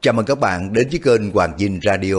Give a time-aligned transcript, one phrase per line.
[0.00, 2.14] Chào mừng các bạn đến với kênh Hoàng Dinh Radio.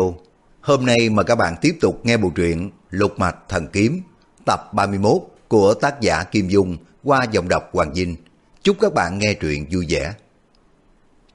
[0.62, 4.02] Hôm nay mà các bạn tiếp tục nghe bộ truyện Lục Mạch Thần Kiếm
[4.46, 8.16] tập 31 của tác giả Kim Dung qua giọng đọc Hoàng Dinh.
[8.64, 10.14] Chúc các bạn nghe truyện vui vẻ.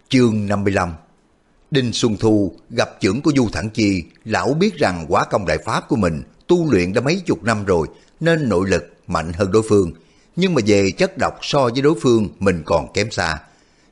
[0.09, 0.93] Chương 55
[1.71, 5.59] Đinh Xuân Thu gặp trưởng của Du Thẳng Chi, lão biết rằng quá công đại
[5.65, 7.89] pháp của mình tu luyện đã mấy chục năm rồi
[8.21, 9.93] nên nội lực mạnh hơn đối phương.
[10.37, 13.39] Nhưng mà về chất độc so với đối phương mình còn kém xa.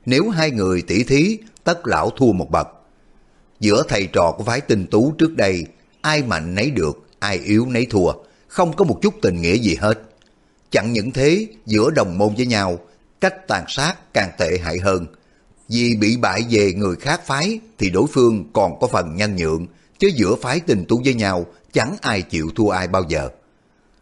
[0.07, 2.69] Nếu hai người tỷ thí, tất lão thua một bậc.
[3.61, 5.65] Giữa thầy trò của phái tinh tú trước đây,
[6.01, 8.13] ai mạnh nấy được, ai yếu nấy thua,
[8.49, 10.03] không có một chút tình nghĩa gì hết.
[10.71, 12.79] Chẳng những thế, giữa đồng môn với nhau,
[13.21, 15.07] cách tàn sát càng tệ hại hơn.
[15.69, 19.67] Vì bị bại về người khác phái thì đối phương còn có phần nhân nhượng,
[19.99, 23.29] chứ giữa phái tình tú với nhau chẳng ai chịu thua ai bao giờ.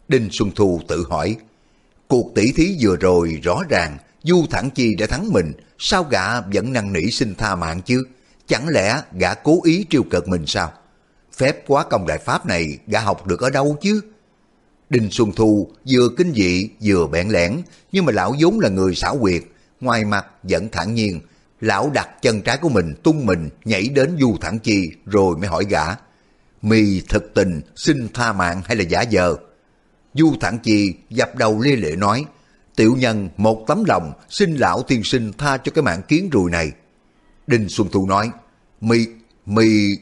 [0.07, 1.35] Đinh Xuân Thu tự hỏi,
[2.07, 6.41] cuộc tỷ thí vừa rồi rõ ràng Du Thẳng Chi đã thắng mình, sao gã
[6.41, 8.03] vẫn năn nỉ xin tha mạng chứ?
[8.47, 10.73] Chẳng lẽ gã cố ý trêu cợt mình sao?
[11.37, 14.01] Phép quá công đại pháp này gã học được ở đâu chứ?
[14.89, 17.61] Đinh Xuân Thu vừa kinh dị vừa bẽn lẽn,
[17.91, 19.43] nhưng mà lão vốn là người xảo quyệt,
[19.81, 21.19] ngoài mặt vẫn thản nhiên.
[21.61, 25.47] Lão đặt chân trái của mình tung mình nhảy đến Du Thẳng Chi rồi mới
[25.47, 25.83] hỏi gã.
[26.61, 29.35] Mì thực tình xin tha mạng hay là giả dờ?
[30.13, 32.25] Du Thẳng Chi dập đầu lia lệ nói,
[32.75, 36.51] Tiểu nhân một tấm lòng xin lão tiên sinh tha cho cái mạng kiến rùi
[36.51, 36.71] này.
[37.47, 38.31] Đinh Xuân Thu nói,
[38.81, 39.07] mi,
[39.45, 39.97] mi...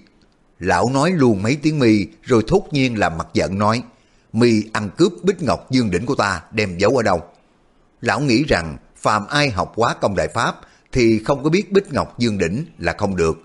[0.60, 3.84] Lão nói luôn mấy tiếng mi rồi thốt nhiên làm mặt giận nói,
[4.34, 7.22] mi ăn cướp bích ngọc dương đỉnh của ta đem giấu ở đâu.
[8.02, 10.56] Lão nghĩ rằng phàm ai học quá công đại pháp
[10.92, 13.38] thì không có biết bích ngọc dương đỉnh là không được.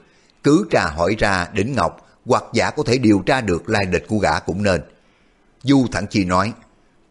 [0.42, 4.08] Cứ trà hỏi ra đỉnh ngọc hoặc giả có thể điều tra được lai lịch
[4.08, 4.80] của gã cũng nên.
[5.62, 6.52] Du Thẳng Chi nói,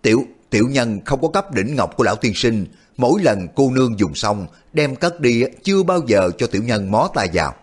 [0.02, 0.24] tiểu
[0.54, 2.66] tiểu nhân không có cấp đỉnh ngọc của lão tiên sinh,
[2.98, 6.92] mỗi lần cô nương dùng xong đem cất đi chưa bao giờ cho tiểu nhân
[6.92, 7.56] mó tay vào.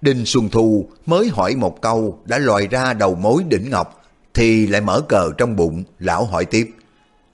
[0.00, 4.66] Đinh Xuân Thu mới hỏi một câu đã lòi ra đầu mối đỉnh ngọc thì
[4.66, 6.70] lại mở cờ trong bụng, lão hỏi tiếp.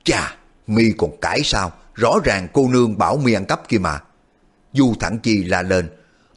[0.05, 0.37] Chà,
[0.67, 1.73] mi còn cãi sao?
[1.95, 3.99] Rõ ràng cô nương bảo mi ăn cắp kia mà.
[4.73, 5.89] Du Thẳng Chi la lên.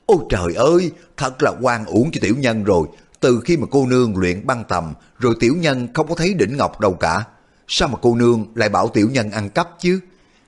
[0.05, 2.87] Ôi trời ơi, thật là quan uổng cho tiểu nhân rồi.
[3.19, 6.57] Từ khi mà cô nương luyện băng tầm, rồi tiểu nhân không có thấy đỉnh
[6.57, 7.23] ngọc đâu cả.
[7.67, 9.99] Sao mà cô nương lại bảo tiểu nhân ăn cắp chứ?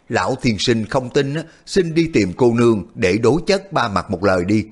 [0.09, 1.33] Lão thiền sinh không tin,
[1.65, 4.65] xin đi tìm cô nương để đối chất ba mặt một lời đi.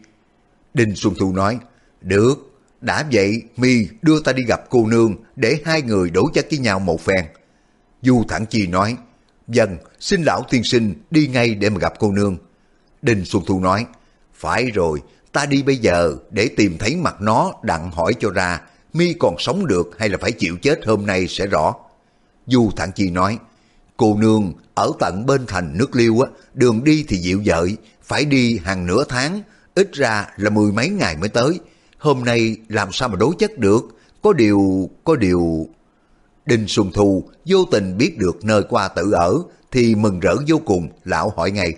[0.73, 1.59] Đinh Xuân Thu nói,
[2.01, 2.35] được,
[2.81, 6.59] đã vậy mi đưa ta đi gặp cô nương để hai người đối chất với
[6.59, 7.25] nhau một phen.
[8.01, 8.97] Du Thẳng Chi nói,
[9.47, 12.37] dần xin lão tiên sinh đi ngay để mà gặp cô nương.
[13.01, 13.85] Đinh Xuân Thu nói,
[14.33, 18.61] phải rồi, ta đi bây giờ để tìm thấy mặt nó đặng hỏi cho ra,
[18.93, 21.75] mi còn sống được hay là phải chịu chết hôm nay sẽ rõ.
[22.47, 23.37] Du Thản Chi nói,
[23.97, 28.25] cô nương ở tận bên thành nước liêu á, đường đi thì dịu dợi, phải
[28.25, 29.41] đi hàng nửa tháng,
[29.75, 31.59] ít ra là mười mấy ngày mới tới.
[31.97, 33.81] Hôm nay làm sao mà đối chất được,
[34.21, 35.67] có điều, có điều...
[36.45, 39.33] Đinh Xuân Thu vô tình biết được nơi qua tự ở
[39.71, 41.73] thì mừng rỡ vô cùng, lão hỏi ngay.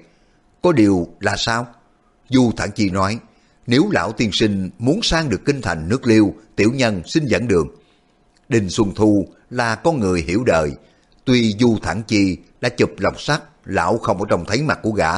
[0.61, 1.67] Có điều là sao?
[2.29, 3.19] Du Thản Chi nói,
[3.67, 7.47] nếu lão tiên sinh muốn sang được kinh thành nước liêu, tiểu nhân xin dẫn
[7.47, 7.67] đường.
[8.49, 10.71] Đinh Xuân Thu là con người hiểu đời.
[11.25, 14.91] Tuy Du Thẳng Chi đã chụp lòng sắt, lão không có trông thấy mặt của
[14.91, 15.11] gã.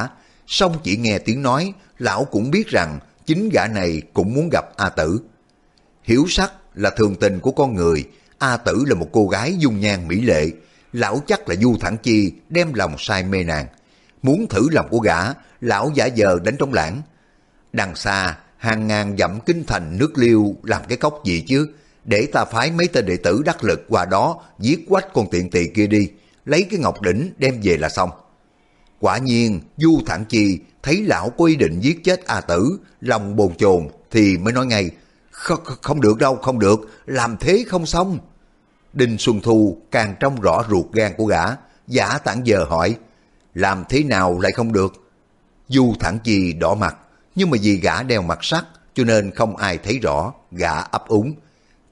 [0.46, 4.64] song chỉ nghe tiếng nói, lão cũng biết rằng chính gã này cũng muốn gặp
[4.76, 5.20] A Tử.
[6.02, 8.04] Hiểu sắc là thường tình của con người,
[8.38, 10.46] A Tử là một cô gái dung nhan mỹ lệ.
[10.92, 13.66] Lão chắc là Du Thẳng Chi đem lòng say mê nàng.
[14.22, 15.18] Muốn thử lòng của gã,
[15.60, 17.02] lão giả giờ đánh trong lãng.
[17.72, 21.68] Đằng xa, hàng ngàn dặm kinh thành nước liêu làm cái cốc gì chứ?
[22.08, 25.50] Để ta phái mấy tên đệ tử đắc lực qua đó giết quách con tiện
[25.50, 26.08] tỳ kia đi,
[26.44, 28.10] lấy cái ngọc đỉnh đem về là xong.
[29.00, 33.36] Quả nhiên, Du Thản Chi thấy lão có ý định giết chết A Tử, lòng
[33.36, 34.90] bồn chồn thì mới nói ngay,
[35.30, 38.18] không, không được đâu, không được, làm thế không xong.
[38.92, 41.44] Đinh Xuân Thu càng trong rõ ruột gan của gã,
[41.86, 42.96] giả tản giờ hỏi,
[43.54, 44.92] làm thế nào lại không được?
[45.68, 46.96] Du Thản Chi đỏ mặt,
[47.34, 51.08] nhưng mà vì gã đeo mặt sắt cho nên không ai thấy rõ, gã ấp
[51.08, 51.34] úng,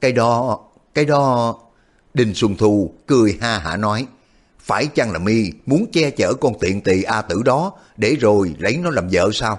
[0.06, 0.60] cái đó,
[0.94, 1.54] cái đó...
[2.14, 4.06] Đinh Xuân Thu cười ha hả nói,
[4.60, 8.54] phải chăng là mi muốn che chở con tiện tỳ A tử đó để rồi
[8.58, 9.58] lấy nó làm vợ sao?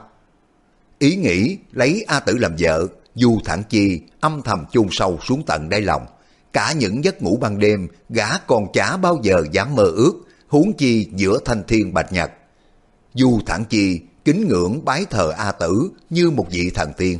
[0.99, 5.43] Ý nghĩ lấy A tử làm vợ, dù Thản Chi âm thầm chôn sâu xuống
[5.47, 6.05] tận đáy lòng.
[6.53, 10.13] Cả những giấc ngủ ban đêm, gã còn chả bao giờ dám mơ ước,
[10.47, 12.31] huống chi giữa thanh thiên bạch nhật.
[13.13, 17.19] dù Thản Chi kính ngưỡng bái thờ A tử như một vị thần tiên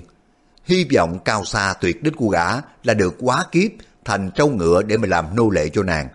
[0.68, 2.48] hy vọng cao xa tuyệt đích của gã
[2.84, 3.72] là được quá kiếp
[4.06, 6.08] thành trâu ngựa để mà làm nô lệ cho nàng.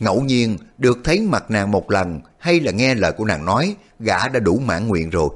[0.00, 3.76] Ngẫu nhiên được thấy mặt nàng một lần hay là nghe lời của nàng nói,
[3.98, 5.30] gã đã đủ mãn nguyện rồi.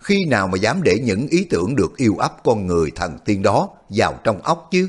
[0.00, 3.42] khi nào mà dám để những ý tưởng được yêu ấp con người thần tiên
[3.42, 4.88] đó vào trong óc chứ?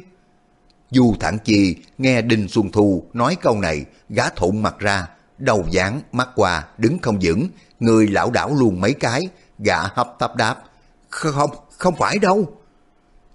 [0.91, 5.07] Du Thản Chi nghe Đinh Xuân Thu nói câu này, gã thụng mặt ra,
[5.37, 7.47] đầu dáng mắt qua, đứng không vững,
[7.79, 9.27] người lão đảo luôn mấy cái,
[9.59, 10.63] gã hấp tấp đáp.
[11.09, 12.58] Không, không phải đâu.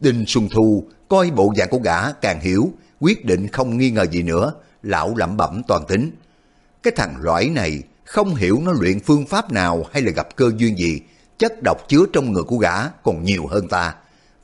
[0.05, 4.06] Đinh Xuân Thu coi bộ dạng của gã càng hiểu, quyết định không nghi ngờ
[4.11, 4.53] gì nữa,
[4.83, 6.11] lão lẩm bẩm toàn tính.
[6.83, 10.51] Cái thằng lõi này không hiểu nó luyện phương pháp nào hay là gặp cơ
[10.56, 11.01] duyên gì,
[11.39, 13.95] chất độc chứa trong người của gã còn nhiều hơn ta.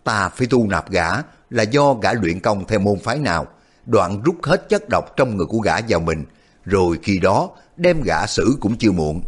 [0.04, 1.08] Ta phải tu nạp gã
[1.50, 3.46] là do gã luyện công theo môn phái nào,
[3.86, 6.24] đoạn rút hết chất độc trong người của gã vào mình,
[6.64, 9.22] rồi khi đó đem gã xử cũng chưa muộn.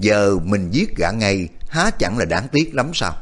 [0.00, 3.12] Giờ mình giết gã ngay, há chẳng là đáng tiếc lắm sao?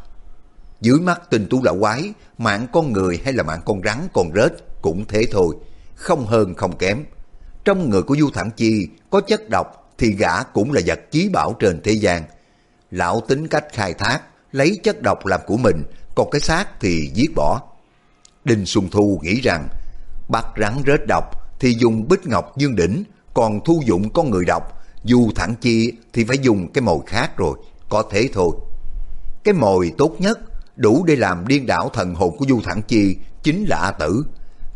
[0.81, 4.31] Dưới mắt tình tú lão quái, mạng con người hay là mạng con rắn, con
[4.35, 4.53] rết
[4.83, 5.57] cũng thế thôi,
[5.95, 7.05] không hơn không kém.
[7.65, 11.29] Trong người của Du Thẳng Chi có chất độc thì gã cũng là vật chí
[11.29, 12.23] bảo trên thế gian.
[12.91, 14.21] Lão tính cách khai thác,
[14.53, 15.83] lấy chất độc làm của mình,
[16.15, 17.63] còn cái xác thì giết bỏ.
[18.45, 19.69] Đinh Xuân Thu nghĩ rằng
[20.29, 21.25] bắt rắn rết độc
[21.61, 24.63] thì dùng bích ngọc dương đỉnh, còn thu dụng con người độc,
[25.05, 27.59] dù thẳng chi thì phải dùng cái mồi khác rồi,
[27.89, 28.51] có thế thôi.
[29.45, 30.39] Cái mồi tốt nhất
[30.77, 34.25] đủ để làm điên đảo thần hồn của Du Thẳng Chi chính là A Tử.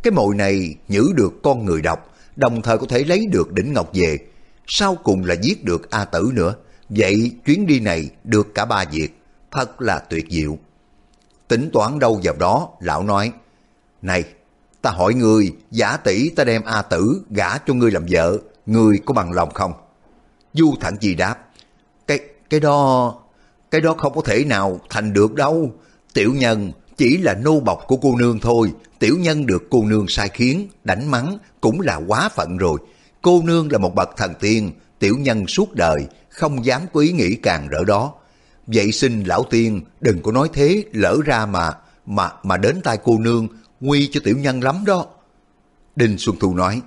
[0.03, 3.73] Cái mồi này nhử được con người độc, đồng thời có thể lấy được đỉnh
[3.73, 4.19] ngọc về.
[4.67, 6.55] Sau cùng là giết được A Tử nữa.
[6.89, 9.09] Vậy chuyến đi này được cả ba việc,
[9.51, 10.59] thật là tuyệt diệu.
[11.49, 13.33] Tính toán đâu vào đó, lão nói,
[14.03, 14.25] Này,
[14.83, 18.99] ta hỏi ngươi, giả tỷ ta đem A Tử gả cho ngươi làm vợ, ngươi
[19.05, 19.73] có bằng lòng không?
[20.53, 21.37] Du Thẳng Chi đáp,
[22.07, 22.19] cái
[22.51, 23.15] cái đó,
[23.71, 25.73] cái đó không có thể nào thành được đâu.
[26.15, 30.09] Tiểu nhân chỉ là nô bọc của cô nương thôi, tiểu nhân được cô nương
[30.09, 32.79] sai khiến, đánh mắng cũng là quá phận rồi.
[33.23, 37.13] Cô nương là một bậc thần tiên, tiểu nhân suốt đời, không dám có ý
[37.13, 38.15] nghĩ càng rỡ đó.
[38.67, 41.71] Vậy xin lão tiên đừng có nói thế lỡ ra mà,
[42.07, 43.49] mà mà đến tai cô nương,
[43.81, 45.07] nguy cho tiểu nhân lắm đó.
[45.97, 46.81] Đinh Xuân Thu nói,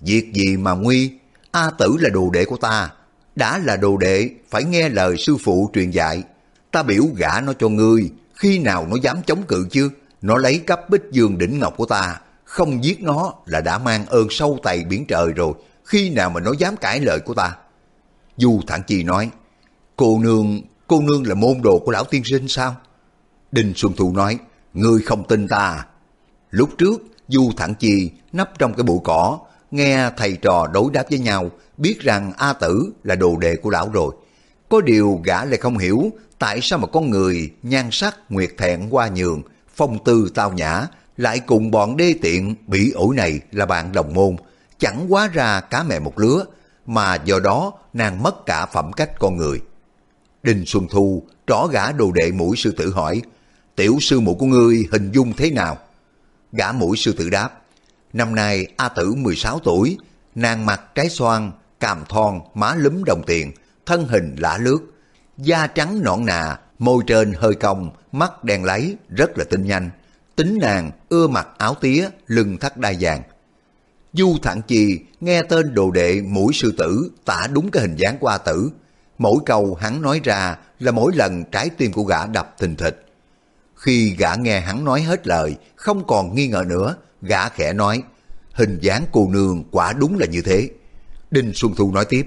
[0.00, 1.10] việc gì mà nguy,
[1.50, 2.90] A tử là đồ đệ của ta,
[3.36, 6.22] đã là đồ đệ phải nghe lời sư phụ truyền dạy.
[6.70, 9.90] Ta biểu gả nó cho ngươi, khi nào nó dám chống cự chứ?
[10.22, 14.06] Nó lấy cắp bích dương đỉnh ngọc của ta, không giết nó là đã mang
[14.06, 15.52] ơn sâu tày biển trời rồi,
[15.84, 17.56] khi nào mà nó dám cãi lời của ta?
[18.36, 19.30] Du Thản Chi nói,
[19.96, 22.76] cô nương, cô nương là môn đồ của lão tiên sinh sao?
[23.52, 24.38] Đinh Xuân Thu nói,
[24.74, 25.56] ngươi không tin ta.
[25.56, 25.86] À?
[26.50, 29.38] Lúc trước, Du Thản Chi nấp trong cái bụi cỏ,
[29.70, 33.70] nghe thầy trò đối đáp với nhau, biết rằng A Tử là đồ đệ của
[33.70, 34.14] lão rồi.
[34.68, 38.88] Có điều gã lại không hiểu tại sao mà con người nhan sắc nguyệt thẹn
[38.90, 39.42] qua nhường,
[39.74, 40.86] phong tư tao nhã,
[41.16, 44.36] lại cùng bọn đê tiện bị ổi này là bạn đồng môn,
[44.78, 46.44] chẳng quá ra cá mẹ một lứa,
[46.86, 49.60] mà do đó nàng mất cả phẩm cách con người.
[50.42, 53.22] Đinh Xuân Thu trỏ gã đồ đệ mũi sư tử hỏi,
[53.76, 55.78] tiểu sư mụ của ngươi hình dung thế nào?
[56.52, 57.50] Gã mũi sư tử đáp,
[58.12, 59.98] năm nay A tử 16 tuổi,
[60.34, 63.52] nàng mặt trái xoan, càm thon, má lúm đồng tiền,
[63.86, 64.78] thân hình lả lướt,
[65.38, 69.90] da trắng nõn nà, môi trên hơi cong, mắt đen láy, rất là tinh nhanh.
[70.36, 73.22] Tính nàng ưa mặc áo tía, lưng thắt đai vàng.
[74.12, 78.16] Du Thản Chi nghe tên đồ đệ mũi sư tử tả đúng cái hình dáng
[78.20, 78.70] qua Tử.
[79.18, 83.06] Mỗi câu hắn nói ra là mỗi lần trái tim của gã đập thình thịch.
[83.74, 88.02] Khi gã nghe hắn nói hết lời, không còn nghi ngờ nữa, gã khẽ nói,
[88.52, 90.70] hình dáng cô nương quả đúng là như thế.
[91.30, 92.26] Đinh Xuân Thu nói tiếp,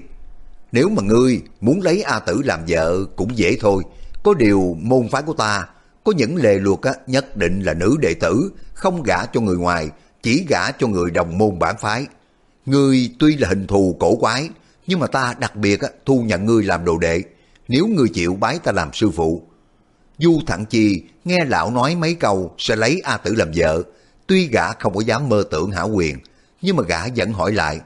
[0.72, 3.82] nếu mà ngươi muốn lấy A Tử làm vợ cũng dễ thôi,
[4.22, 5.66] có điều môn phái của ta
[6.04, 9.56] có những lề luật á, nhất định là nữ đệ tử, không gả cho người
[9.56, 9.90] ngoài,
[10.22, 12.06] chỉ gả cho người đồng môn bản phái.
[12.66, 14.48] Ngươi tuy là hình thù cổ quái,
[14.86, 17.22] nhưng mà ta đặc biệt á, thu nhận ngươi làm đồ đệ,
[17.68, 19.42] nếu ngươi chịu bái ta làm sư phụ.
[20.18, 23.82] Du Thẳng Chi nghe lão nói mấy câu sẽ lấy A Tử làm vợ,
[24.26, 26.18] tuy gã không có dám mơ tưởng hảo quyền,
[26.62, 27.80] nhưng mà gã vẫn hỏi lại,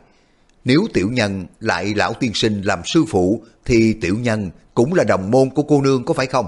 [0.65, 5.05] nếu tiểu nhân lại lão tiên sinh làm sư phụ thì tiểu nhân cũng là
[5.05, 6.47] đồng môn của cô nương có phải không?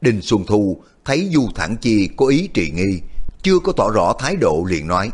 [0.00, 3.00] Đinh Xuân Thu thấy Du Thẳng Chi có ý trì nghi,
[3.42, 5.10] chưa có tỏ rõ thái độ liền nói.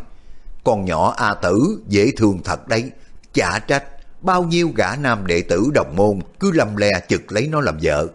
[0.64, 2.90] Con nhỏ A Tử dễ thương thật đấy,
[3.34, 3.84] chả trách
[4.22, 7.78] bao nhiêu gã nam đệ tử đồng môn cứ lầm lè chực lấy nó làm
[7.82, 8.08] vợ.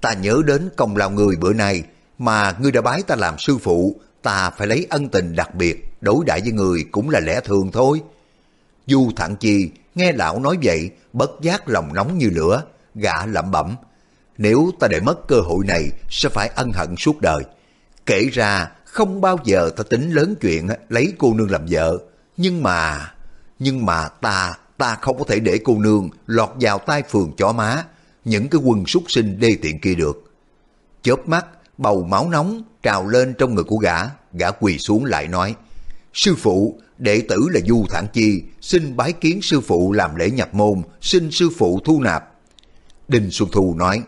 [0.00, 1.82] Ta nhớ đến công lao người bữa nay
[2.18, 5.94] mà ngươi đã bái ta làm sư phụ, ta phải lấy ân tình đặc biệt
[6.00, 8.00] đối đãi với người cũng là lẽ thường thôi.
[8.86, 12.62] Du Thẳng Chi nghe lão nói vậy, bất giác lòng nóng như lửa,
[12.94, 13.76] gã lẩm bẩm.
[14.38, 17.42] Nếu ta để mất cơ hội này, sẽ phải ân hận suốt đời.
[18.06, 21.98] Kể ra, không bao giờ ta tính lớn chuyện lấy cô nương làm vợ.
[22.36, 23.12] Nhưng mà,
[23.58, 27.52] nhưng mà ta, ta không có thể để cô nương lọt vào tay phường chó
[27.52, 27.84] má,
[28.24, 30.32] những cái quân súc sinh đê tiện kia được.
[31.02, 31.46] chớp mắt,
[31.78, 33.96] bầu máu nóng trào lên trong người của gã,
[34.32, 35.54] gã quỳ xuống lại nói,
[36.14, 40.30] Sư phụ, đệ tử là Du Thản Chi, xin bái kiến sư phụ làm lễ
[40.30, 42.30] nhập môn, xin sư phụ thu nạp.
[43.08, 44.02] Đinh Xuân Thu nói,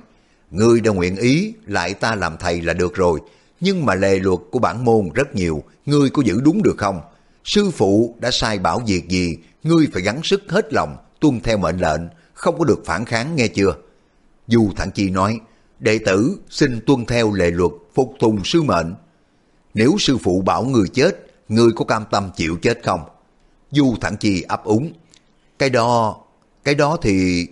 [0.51, 3.21] Ngươi đã nguyện ý, lại ta làm thầy là được rồi,
[3.61, 7.01] nhưng mà lề luật của bản môn rất nhiều, ngươi có giữ đúng được không?
[7.45, 11.59] Sư phụ đã sai bảo việc gì, ngươi phải gắng sức hết lòng, tuân theo
[11.59, 12.01] mệnh lệnh,
[12.35, 13.75] không có được phản kháng nghe chưa?
[14.47, 15.41] Du Thản Chi nói,
[15.79, 18.95] đệ tử xin tuân theo lệ luật, phục tùng sư mệnh.
[19.75, 23.01] Nếu sư phụ bảo người chết, người có cam tâm chịu chết không?
[23.71, 24.93] Du Thản Chi ấp úng.
[25.59, 26.17] Cái đó,
[26.65, 27.47] cái đó thì...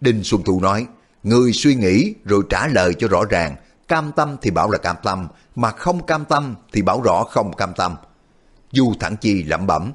[0.00, 0.86] Đinh Xuân Thu nói,
[1.22, 3.56] người suy nghĩ rồi trả lời cho rõ ràng,
[3.88, 7.56] cam tâm thì bảo là cam tâm, mà không cam tâm thì bảo rõ không
[7.56, 7.96] cam tâm.
[8.72, 9.92] Du Thản Chi lẩm bẩm,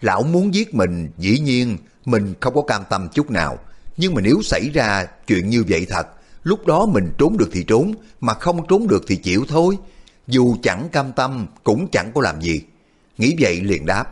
[0.00, 3.58] lão muốn giết mình, dĩ nhiên mình không có cam tâm chút nào,
[3.96, 6.08] nhưng mà nếu xảy ra chuyện như vậy thật,
[6.42, 9.78] lúc đó mình trốn được thì trốn, mà không trốn được thì chịu thôi.
[10.26, 12.62] Dù chẳng cam tâm cũng chẳng có làm gì.
[13.18, 14.04] Nghĩ vậy liền đáp,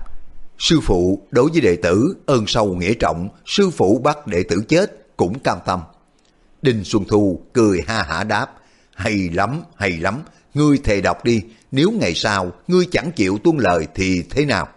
[0.59, 4.63] sư phụ đối với đệ tử ơn sâu nghĩa trọng, sư phụ bắt đệ tử
[4.69, 5.81] chết cũng cam tâm.
[6.63, 8.47] Đinh Xuân Thu cười ha hả đáp,
[8.95, 10.23] hay lắm, hay lắm,
[10.55, 14.69] ngươi thề đọc đi, nếu ngày sau ngươi chẳng chịu tuân lời thì thế nào?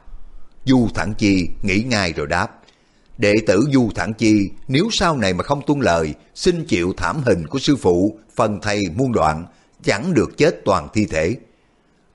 [0.66, 2.60] Du Thẳng Chi nghĩ ngay rồi đáp,
[3.18, 7.22] đệ tử Du Thẳng Chi nếu sau này mà không tuân lời, xin chịu thảm
[7.26, 9.46] hình của sư phụ, phần thầy muôn đoạn,
[9.84, 11.36] chẳng được chết toàn thi thể.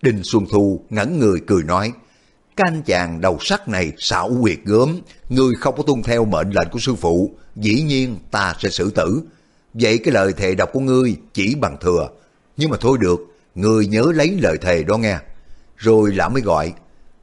[0.03, 1.93] Đinh Xuân Thu ngẩn người cười nói,
[2.57, 6.69] Canh chàng đầu sắt này xảo quyệt gớm, người không có tuân theo mệnh lệnh
[6.73, 9.23] của sư phụ, dĩ nhiên ta sẽ xử tử.
[9.75, 12.09] Vậy cái lời thề độc của ngươi chỉ bằng thừa.
[12.57, 13.21] Nhưng mà thôi được,
[13.55, 15.19] ngươi nhớ lấy lời thề đó nghe.
[15.77, 16.73] Rồi lão mới gọi,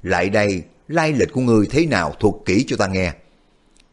[0.04, 3.14] lại đây, lai lịch của ngươi thế nào thuộc kỹ cho ta nghe.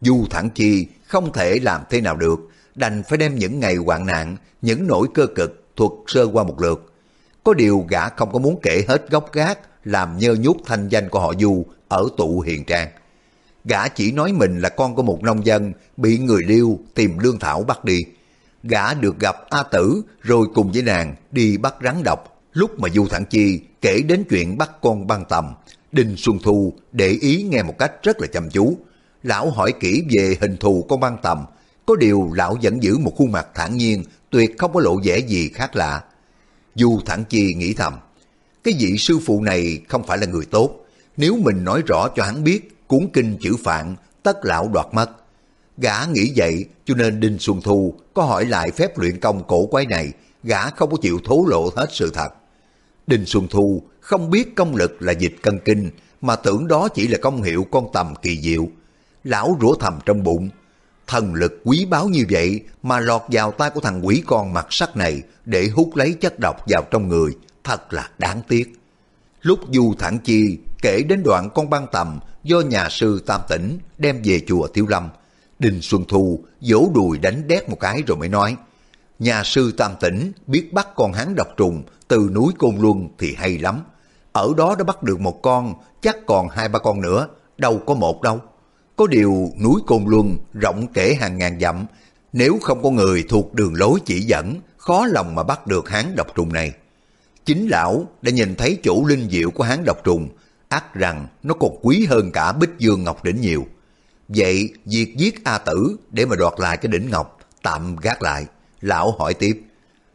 [0.00, 2.40] Du thẳng chi không thể làm thế nào được,
[2.75, 6.61] đành phải đem những ngày hoạn nạn, những nỗi cơ cực thuật sơ qua một
[6.61, 6.92] lượt.
[7.45, 11.09] Có điều gã không có muốn kể hết gốc gác, làm nhơ nhút thanh danh
[11.09, 12.88] của họ Du ở tụ hiền trang.
[13.64, 17.38] Gã chỉ nói mình là con của một nông dân bị người liêu tìm lương
[17.38, 18.04] thảo bắt đi.
[18.62, 22.42] Gã được gặp A Tử rồi cùng với nàng đi bắt rắn độc.
[22.52, 25.54] Lúc mà Du Thẳng Chi kể đến chuyện bắt con băng tầm,
[25.92, 28.78] Đinh Xuân Thu để ý nghe một cách rất là chăm chú.
[29.23, 31.45] Lão hỏi kỹ về hình thù con băng tầm,
[31.87, 35.18] có điều lão vẫn giữ một khuôn mặt thản nhiên, tuyệt không có lộ vẻ
[35.18, 36.04] gì khác lạ.
[36.75, 37.95] Du Thẳng Chi nghĩ thầm,
[38.68, 40.70] cái vị sư phụ này không phải là người tốt.
[41.16, 45.10] Nếu mình nói rõ cho hắn biết cuốn kinh chữ phạn, tất lão đoạt mất.
[45.78, 49.66] Gã nghĩ vậy cho nên Đinh Xuân Thu có hỏi lại phép luyện công cổ
[49.66, 52.28] quái này, gã không có chịu thố lộ hết sự thật.
[53.06, 57.08] Đinh Xuân Thu không biết công lực là dịch cân kinh, mà tưởng đó chỉ
[57.08, 58.68] là công hiệu con tầm kỳ diệu.
[59.25, 60.48] Lão rủa thầm trong bụng,
[61.06, 64.66] thần lực quý báu như vậy mà lọt vào tay của thằng quỷ con mặt
[64.70, 67.32] sắt này để hút lấy chất độc vào trong người,
[67.68, 68.80] thật là đáng tiếc.
[69.42, 73.78] Lúc Du Thản Chi kể đến đoạn con băng tầm do nhà sư Tam Tỉnh
[73.98, 75.08] đem về chùa Thiếu Lâm,
[75.58, 78.56] Đinh Xuân Thu vỗ đùi đánh đét một cái rồi mới nói,
[79.18, 83.34] nhà sư Tam Tỉnh biết bắt con hán độc trùng từ núi Côn Luân thì
[83.38, 83.80] hay lắm.
[84.32, 87.94] Ở đó đã bắt được một con, chắc còn hai ba con nữa, đâu có
[87.94, 88.40] một đâu.
[88.96, 91.87] Có điều núi Côn Luân rộng kể hàng ngàn dặm,
[92.32, 96.16] nếu không có người thuộc đường lối chỉ dẫn, khó lòng mà bắt được hán
[96.16, 96.72] độc trùng này.
[97.49, 100.28] Chính lão đã nhìn thấy chủ linh diệu của hán độc trùng,
[100.69, 103.67] ác rằng nó còn quý hơn cả bích dương ngọc đỉnh nhiều.
[104.28, 108.47] Vậy việc giết A Tử để mà đoạt lại cái đỉnh ngọc tạm gác lại.
[108.81, 109.62] Lão hỏi tiếp,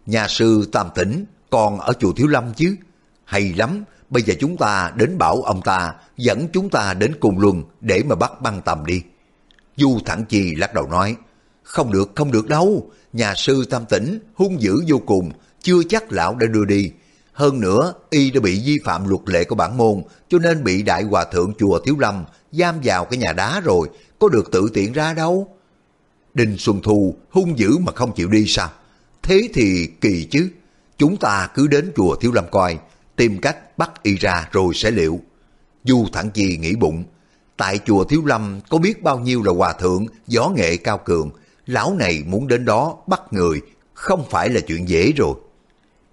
[0.05, 2.75] nhà sư Tam Tỉnh còn ở chùa Thiếu Lâm chứ?
[3.25, 7.39] Hay lắm, bây giờ chúng ta đến bảo ông ta dẫn chúng ta đến cùng
[7.39, 9.01] luân để mà bắt băng tầm đi.
[9.75, 11.15] Du Thẳng Chi lắc đầu nói,
[11.63, 16.11] không được, không được đâu, nhà sư Tam Tỉnh hung dữ vô cùng, chưa chắc
[16.11, 16.91] lão đã đưa đi.
[17.33, 20.83] Hơn nữa, y đã bị vi phạm luật lệ của bản môn, cho nên bị
[20.83, 24.69] đại hòa thượng chùa Thiếu Lâm giam vào cái nhà đá rồi, có được tự
[24.73, 25.47] tiện ra đâu.
[26.33, 28.69] Đinh Xuân Thu hung dữ mà không chịu đi sao?
[29.23, 30.49] Thế thì kỳ chứ.
[30.97, 32.77] Chúng ta cứ đến chùa Thiếu Lâm coi,
[33.15, 35.19] tìm cách bắt y ra rồi sẽ liệu.
[35.83, 37.03] Du Thẳng Chi nghĩ bụng,
[37.57, 41.31] tại chùa Thiếu Lâm có biết bao nhiêu là hòa thượng, gió nghệ cao cường,
[41.65, 43.61] lão này muốn đến đó bắt người,
[43.93, 45.35] không phải là chuyện dễ rồi.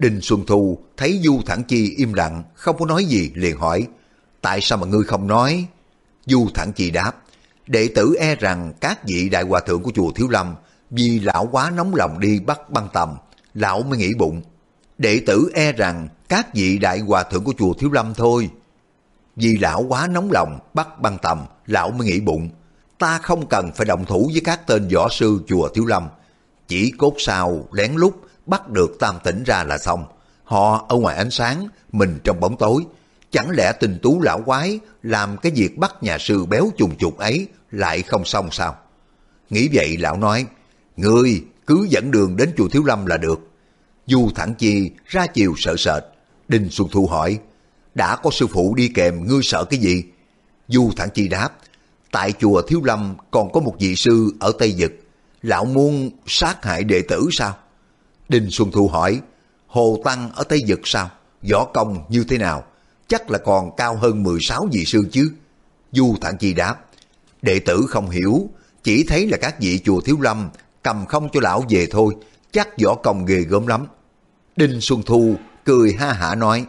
[0.01, 3.87] Đinh Xuân Thu thấy Du Thản Chi im lặng, không có nói gì, liền hỏi,
[4.41, 5.65] tại sao mà ngươi không nói?
[6.25, 7.11] Du Thản Chi đáp,
[7.67, 10.55] đệ tử e rằng các vị đại hòa thượng của chùa Thiếu Lâm
[10.89, 13.15] vì lão quá nóng lòng đi bắt băng tầm,
[13.53, 14.41] lão mới nghĩ bụng.
[14.97, 18.49] Đệ tử e rằng các vị đại hòa thượng của chùa Thiếu Lâm thôi.
[19.35, 22.49] Vì lão quá nóng lòng bắt băng tầm, lão mới nghĩ bụng.
[22.97, 26.07] Ta không cần phải đồng thủ với các tên võ sư chùa Thiếu Lâm.
[26.67, 28.13] Chỉ cốt sao lén lút
[28.45, 30.05] bắt được tam tỉnh ra là xong.
[30.43, 32.83] Họ ở ngoài ánh sáng, mình trong bóng tối.
[33.31, 37.17] Chẳng lẽ tình tú lão quái làm cái việc bắt nhà sư béo trùng trục
[37.17, 38.75] ấy lại không xong sao?
[39.49, 40.45] Nghĩ vậy lão nói,
[40.97, 43.39] Ngươi cứ dẫn đường đến chùa Thiếu Lâm là được.
[44.05, 46.03] Du Thẳng Chi ra chiều sợ sệt.
[46.47, 47.39] Đinh Xuân Thu hỏi,
[47.95, 50.03] đã có sư phụ đi kèm ngươi sợ cái gì?
[50.67, 51.49] Du Thẳng Chi đáp,
[52.11, 54.91] tại chùa Thiếu Lâm còn có một vị sư ở Tây Dực.
[55.41, 57.57] Lão muốn sát hại đệ tử sao?
[58.31, 59.21] Đinh Xuân Thu hỏi,
[59.67, 61.09] Hồ Tăng ở Tây Dực sao?
[61.51, 62.63] Võ công như thế nào?
[63.07, 65.31] Chắc là còn cao hơn 16 vị sư chứ?
[65.91, 66.75] Du Thản Chi đáp,
[67.41, 68.49] đệ tử không hiểu,
[68.83, 70.49] chỉ thấy là các vị chùa Thiếu Lâm
[70.83, 72.15] cầm không cho lão về thôi,
[72.51, 73.87] chắc võ công ghê gớm lắm.
[74.55, 75.35] Đinh Xuân Thu
[75.65, 76.65] cười ha hả nói,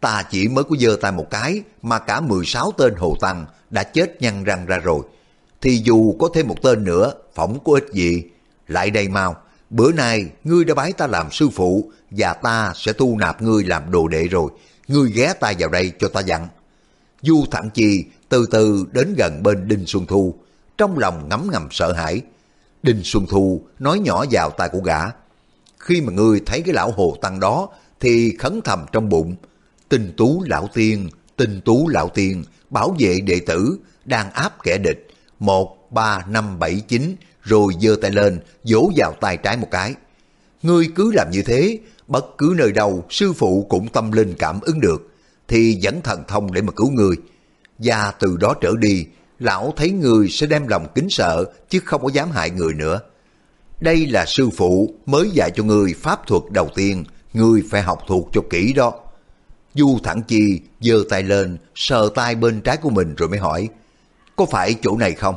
[0.00, 3.82] ta chỉ mới có giơ tay một cái mà cả 16 tên hồ tăng đã
[3.82, 5.00] chết nhăn răng ra rồi.
[5.60, 8.22] Thì dù có thêm một tên nữa, phỏng có ích gì.
[8.68, 9.36] Lại đây mau,
[9.70, 13.64] bữa nay ngươi đã bái ta làm sư phụ và ta sẽ tu nạp ngươi
[13.64, 14.50] làm đồ đệ rồi.
[14.88, 16.48] Ngươi ghé ta vào đây cho ta dặn.
[17.22, 20.34] Du Thẳng Chi từ từ đến gần bên Đinh Xuân Thu,
[20.78, 22.20] trong lòng ngấm ngầm sợ hãi.
[22.82, 25.00] Đinh Xuân Thu nói nhỏ vào tai của gã.
[25.78, 27.68] Khi mà ngươi thấy cái lão hồ tăng đó
[28.00, 29.36] thì khấn thầm trong bụng.
[29.88, 34.78] Tinh tú lão tiên, tinh tú lão tiên, bảo vệ đệ tử, đang áp kẻ
[34.78, 35.08] địch.
[35.38, 39.94] Một, ba, năm, bảy, chín, rồi giơ tay lên, vỗ vào tay trái một cái.
[40.62, 44.60] Ngươi cứ làm như thế, bất cứ nơi đâu sư phụ cũng tâm linh cảm
[44.60, 45.10] ứng được,
[45.48, 47.16] thì dẫn thần thông để mà cứu ngươi.
[47.78, 49.06] Và từ đó trở đi,
[49.38, 53.00] lão thấy người sẽ đem lòng kính sợ chứ không có dám hại người nữa.
[53.80, 57.98] Đây là sư phụ mới dạy cho người pháp thuật đầu tiên, người phải học
[58.06, 58.92] thuộc cho kỹ đó.
[59.74, 63.68] Du Thẳng Chi giơ tay lên, sờ tay bên trái của mình rồi mới hỏi,
[64.36, 65.36] có phải chỗ này không?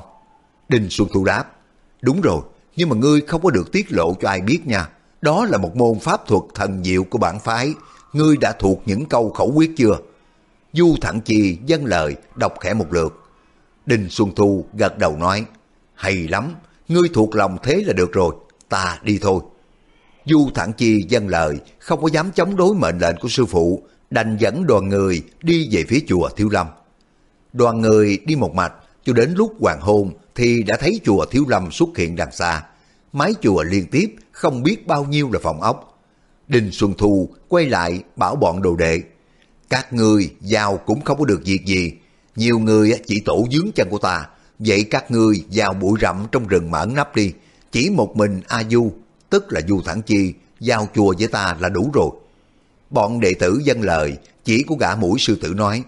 [0.70, 1.57] Đinh Xuân Thu đáp,
[2.02, 2.42] đúng rồi,
[2.76, 4.90] nhưng mà ngươi không có được tiết lộ cho ai biết nha.
[5.22, 7.74] Đó là một môn pháp thuật thần diệu của bản phái,
[8.14, 9.98] ngươi đã thuộc những câu khẩu quyết chưa?
[10.74, 13.24] Du Thẳng Chi dân lời, đọc khẽ một lượt.
[13.86, 15.46] Đinh Xuân Thu gật đầu nói,
[15.94, 16.54] hay lắm,
[16.88, 18.36] ngươi thuộc lòng thế là được rồi,
[18.70, 19.42] ta đi thôi.
[20.26, 23.84] Du Thẳng Chi dân lời, không có dám chống đối mệnh lệnh của sư phụ,
[24.10, 26.68] đành dẫn đoàn người đi về phía chùa Thiếu Lâm.
[27.54, 28.74] Đoàn người đi một mạch,
[29.08, 32.64] cho đến lúc hoàng hôn thì đã thấy chùa Thiếu Lâm xuất hiện đằng xa.
[33.14, 36.00] Mái chùa liên tiếp, không biết bao nhiêu là phòng ốc.
[36.48, 39.02] Đinh Xuân Thu quay lại bảo bọn đồ đệ.
[39.70, 41.92] Các người giao cũng không có được việc gì,
[42.36, 44.28] nhiều người chỉ tổ dướng chân của ta,
[44.60, 47.34] vậy các người vào bụi rậm trong rừng mở nắp đi.
[47.72, 48.92] Chỉ một mình A Du,
[49.30, 52.10] tức là Du Thẳng Chi, giao chùa với ta là đủ rồi.
[52.90, 55.84] Bọn đệ tử dân lời, chỉ của gã mũi sư tử nói,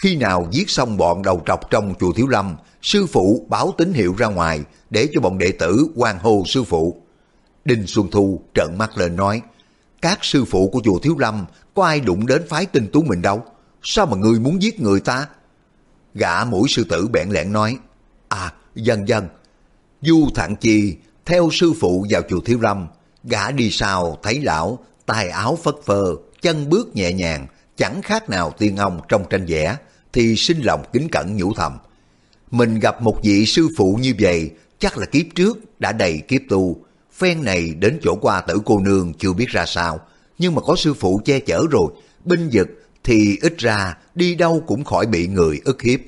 [0.00, 3.92] khi nào giết xong bọn đầu trọc trong chùa Thiếu Lâm, sư phụ báo tín
[3.92, 4.60] hiệu ra ngoài
[4.90, 7.02] để cho bọn đệ tử quan hô sư phụ.
[7.64, 9.42] Đinh Xuân Thu trợn mắt lên nói,
[10.02, 13.22] các sư phụ của chùa Thiếu Lâm có ai đụng đến phái tinh tú mình
[13.22, 13.44] đâu,
[13.82, 15.26] sao mà người muốn giết người ta?
[16.14, 17.78] Gã mũi sư tử bẽn lẽn nói,
[18.28, 19.28] À, dần dần.
[20.02, 22.88] Du Thạng Chi theo sư phụ vào chùa Thiếu Lâm,
[23.24, 26.04] gã đi sau thấy lão, tài áo phất phơ,
[26.42, 29.76] chân bước nhẹ nhàng, chẳng khác nào tiên ông trong tranh vẽ,
[30.12, 31.78] thì sinh lòng kính cẩn nhủ thầm.
[32.50, 36.40] Mình gặp một vị sư phụ như vậy, chắc là kiếp trước đã đầy kiếp
[36.48, 36.76] tu.
[37.12, 40.00] Phen này đến chỗ qua tử cô nương chưa biết ra sao,
[40.38, 41.92] nhưng mà có sư phụ che chở rồi,
[42.24, 42.68] binh vực
[43.04, 46.00] thì ít ra đi đâu cũng khỏi bị người ức hiếp.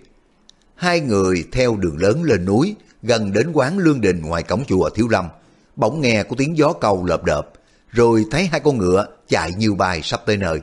[0.75, 4.91] Hai người theo đường lớn lên núi, gần đến quán lương đình ngoài cổng chùa
[4.91, 5.29] Thiếu Lâm.
[5.77, 7.53] Bỗng nghe có tiếng gió cầu lợp đợp,
[7.91, 10.61] rồi thấy hai con ngựa chạy như bay sắp tới nơi.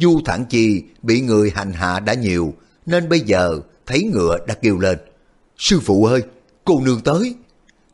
[0.00, 2.54] Du Thản Chi bị người hành hạ đã nhiều,
[2.86, 4.98] nên bây giờ thấy ngựa đã kêu lên.
[5.58, 6.22] Sư phụ ơi,
[6.64, 7.34] cô nương tới.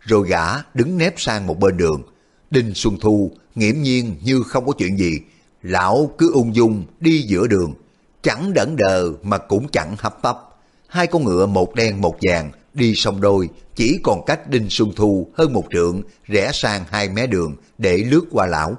[0.00, 2.02] Rồi gã đứng nép sang một bên đường.
[2.50, 5.20] Đinh Xuân Thu nghiễm nhiên như không có chuyện gì.
[5.62, 7.74] Lão cứ ung dung đi giữa đường,
[8.22, 10.38] chẳng đẩn đờ mà cũng chẳng hấp tấp.
[10.86, 14.92] Hai con ngựa một đen một vàng đi song đôi, chỉ còn cách Đinh Xuân
[14.96, 18.76] Thu hơn một trượng, rẽ sang hai mé đường để lướt qua lão.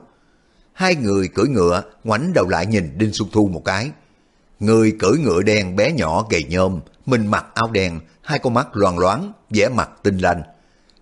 [0.78, 3.92] Hai người cưỡi ngựa, ngoảnh đầu lại nhìn Đinh Xuân Thu một cái.
[4.60, 8.68] Người cưỡi ngựa đen bé nhỏ gầy nhôm, mình mặc áo đen, hai con mắt
[8.74, 10.42] loàn loáng, vẻ mặt tinh lanh.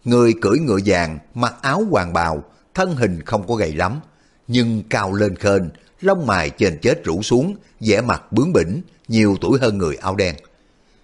[0.04, 4.00] Người cưỡi ngựa vàng, mặc áo hoàng bào, thân hình không có gầy lắm,
[4.48, 5.70] nhưng cao lên khên,
[6.02, 10.16] lông mày trên chết rủ xuống, vẻ mặt bướng bỉnh, nhiều tuổi hơn người áo
[10.16, 10.36] đen.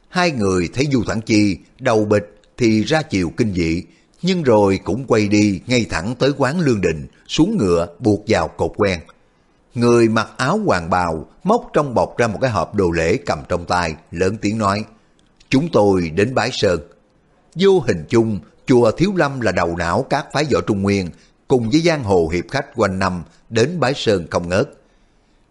[0.10, 3.84] Hai người thấy Du Thẳng Chi đầu bịch thì ra chiều kinh dị,
[4.22, 8.48] nhưng rồi cũng quay đi ngay thẳng tới quán lương đình, xuống ngựa buộc vào
[8.48, 9.00] cột quen.
[9.74, 13.40] Người mặc áo hoàng bào móc trong bọc ra một cái hộp đồ lễ cầm
[13.50, 14.86] trong tay, lớn tiếng nói,
[15.50, 16.80] chúng tôi đến bái sơn.
[17.56, 21.10] Vô hình chung, chùa Thiếu Lâm là đầu não các phái võ Trung Nguyên,
[21.48, 24.70] cùng với giang hồ hiệp khách quanh năm đến bái sơn không ngớt.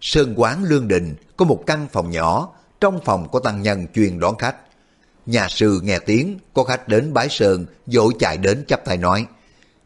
[0.01, 2.49] Sơn quán Lương Đình có một căn phòng nhỏ,
[2.81, 4.57] trong phòng có tăng nhân chuyên đón khách.
[5.31, 9.27] Nhà sư nghe tiếng có khách đến bái sơn, vội chạy đến chắp tay nói,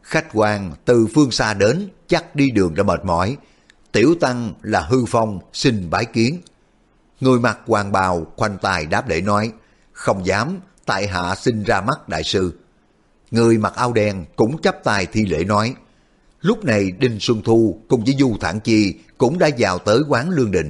[0.01, 3.37] khách quan từ phương xa đến, chắc đi đường đã mệt mỏi.
[3.91, 6.41] Tiểu tăng là hư phong, xin bái kiến.
[7.19, 9.51] Người mặc hoàng bào khoanh tài đáp lễ nói,
[9.91, 12.53] không dám, tại hạ xin ra mắt đại sư.
[13.31, 15.75] Người mặc áo đen cũng chắp tay thi lễ nói,
[16.41, 20.29] lúc này Đinh Xuân Thu cùng với Du Thản Chi cũng đã vào tới quán
[20.29, 20.69] Lương Đình.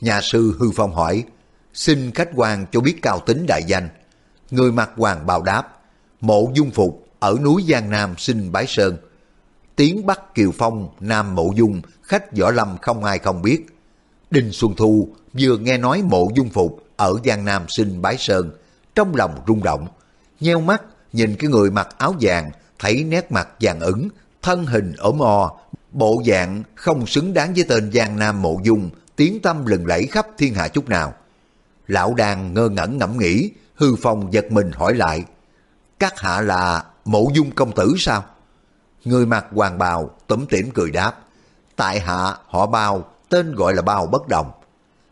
[0.00, 1.24] Nhà sư Hư Phong hỏi,
[1.74, 3.88] xin khách quan cho biết cao tính đại danh.
[4.50, 5.62] Người mặc hoàng bào đáp,
[6.20, 8.96] mộ dung phục ở núi Giang Nam sinh bái sơn.
[9.76, 13.66] Tiếng Bắc Kiều Phong, Nam Mộ Dung, khách võ lâm không ai không biết.
[14.30, 18.50] Đinh Xuân Thu vừa nghe nói mộ dung phục ở Giang Nam sinh bái sơn,
[18.94, 19.88] trong lòng rung động,
[20.40, 24.08] nheo mắt nhìn cái người mặc áo vàng, thấy nét mặt vàng ửng,
[24.42, 25.50] thân hình ốm o,
[25.92, 30.06] bộ dạng không xứng đáng với tên Giang Nam mộ dung, tiếng tâm lừng lẫy
[30.06, 31.14] khắp thiên hạ chút nào.
[31.90, 35.24] Lão đang ngơ ngẩn ngẫm nghĩ, hư phong giật mình hỏi lại,
[35.98, 38.24] các hạ là mộ dung công tử sao?
[39.04, 41.14] Người mặc hoàng bào tủm tỉm cười đáp,
[41.76, 44.50] tại hạ họ bao, tên gọi là bao bất đồng.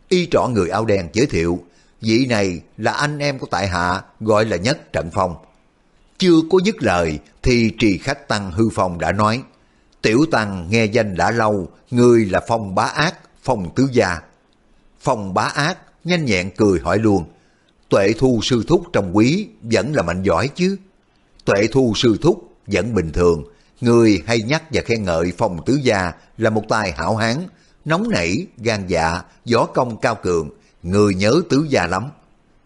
[0.09, 1.59] Y trọ người áo đen giới thiệu,
[2.01, 5.35] vị này là anh em của tại hạ, gọi là nhất trận phong.
[6.17, 9.43] Chưa có dứt lời thì trì khách tăng hư phong đã nói,
[10.01, 14.19] tiểu tăng nghe danh đã lâu, người là phong bá ác, phong tứ gia.
[14.99, 15.77] Phong bá ác
[16.09, 17.23] nhanh nhẹn cười hỏi luôn,
[17.89, 20.77] tuệ thu sư thúc trong quý vẫn là mạnh giỏi chứ.
[21.45, 23.43] Tuệ thu sư thúc vẫn bình thường,
[23.81, 27.37] người hay nhắc và khen ngợi phong tứ gia là một tài hảo hán,
[27.85, 30.49] nóng nảy, gan dạ, gió công cao cường,
[30.83, 32.09] người nhớ tứ gia lắm.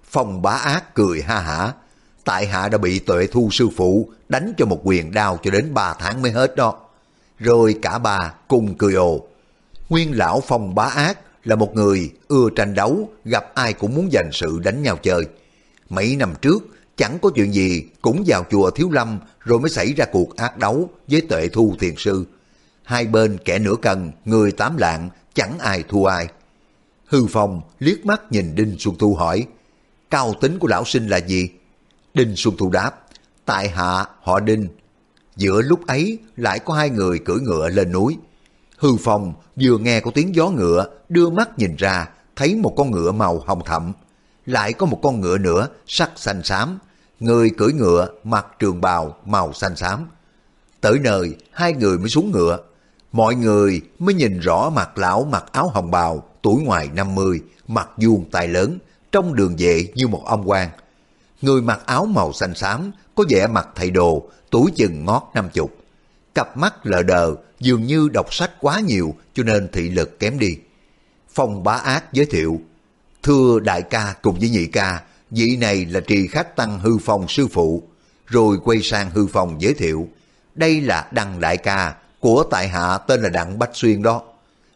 [0.09, 1.73] Phong bá ác cười ha hả,
[2.23, 5.73] tại hạ đã bị tuệ thu sư phụ đánh cho một quyền đau cho đến
[5.73, 6.79] ba tháng mới hết đó.
[7.39, 9.21] Rồi cả ba cùng cười ồ.
[9.89, 14.09] Nguyên lão phong bá ác là một người ưa tranh đấu, gặp ai cũng muốn
[14.11, 15.25] giành sự đánh nhau chơi.
[15.89, 16.63] Mấy năm trước,
[16.97, 20.57] chẳng có chuyện gì cũng vào chùa Thiếu Lâm rồi mới xảy ra cuộc ác
[20.57, 22.25] đấu với tuệ thu thiền sư.
[22.83, 26.27] Hai bên kẻ nửa cần người tám lạng, chẳng ai thua ai.
[27.05, 29.45] Hư Phong liếc mắt nhìn Đinh Xuân Thu hỏi,
[30.09, 31.49] cao tính của lão sinh là gì?
[32.13, 32.91] Đinh Xuân Thu đáp,
[33.45, 34.67] tại hạ họ Đinh.
[35.35, 38.17] Giữa lúc ấy lại có hai người cưỡi ngựa lên núi.
[38.83, 42.91] Hư Phong vừa nghe có tiếng gió ngựa, đưa mắt nhìn ra, thấy một con
[42.91, 43.91] ngựa màu hồng thẫm.
[44.45, 46.79] Lại có một con ngựa nữa, sắc xanh xám.
[47.19, 50.07] Người cưỡi ngựa mặc trường bào màu xanh xám.
[50.81, 52.57] Tới nơi, hai người mới xuống ngựa.
[53.11, 57.89] Mọi người mới nhìn rõ mặt lão mặc áo hồng bào, tuổi ngoài 50, mặt
[57.97, 58.77] vuông tài lớn,
[59.11, 60.69] trong đường vệ như một ông quan.
[61.41, 65.49] Người mặc áo màu xanh xám, có vẻ mặt thầy đồ, tuổi chừng ngót năm
[65.53, 65.82] chục.
[66.35, 70.39] Cặp mắt lờ đờ, dường như đọc sách quá nhiều cho nên thị lực kém
[70.39, 70.57] đi.
[71.33, 72.61] Phong bá ác giới thiệu,
[73.23, 77.27] thưa đại ca cùng với nhị ca, vị này là trì khách tăng hư phong
[77.27, 77.83] sư phụ.
[78.27, 80.07] Rồi quay sang hư phong giới thiệu,
[80.55, 84.21] đây là đăng đại ca của tại hạ tên là Đặng Bách Xuyên đó.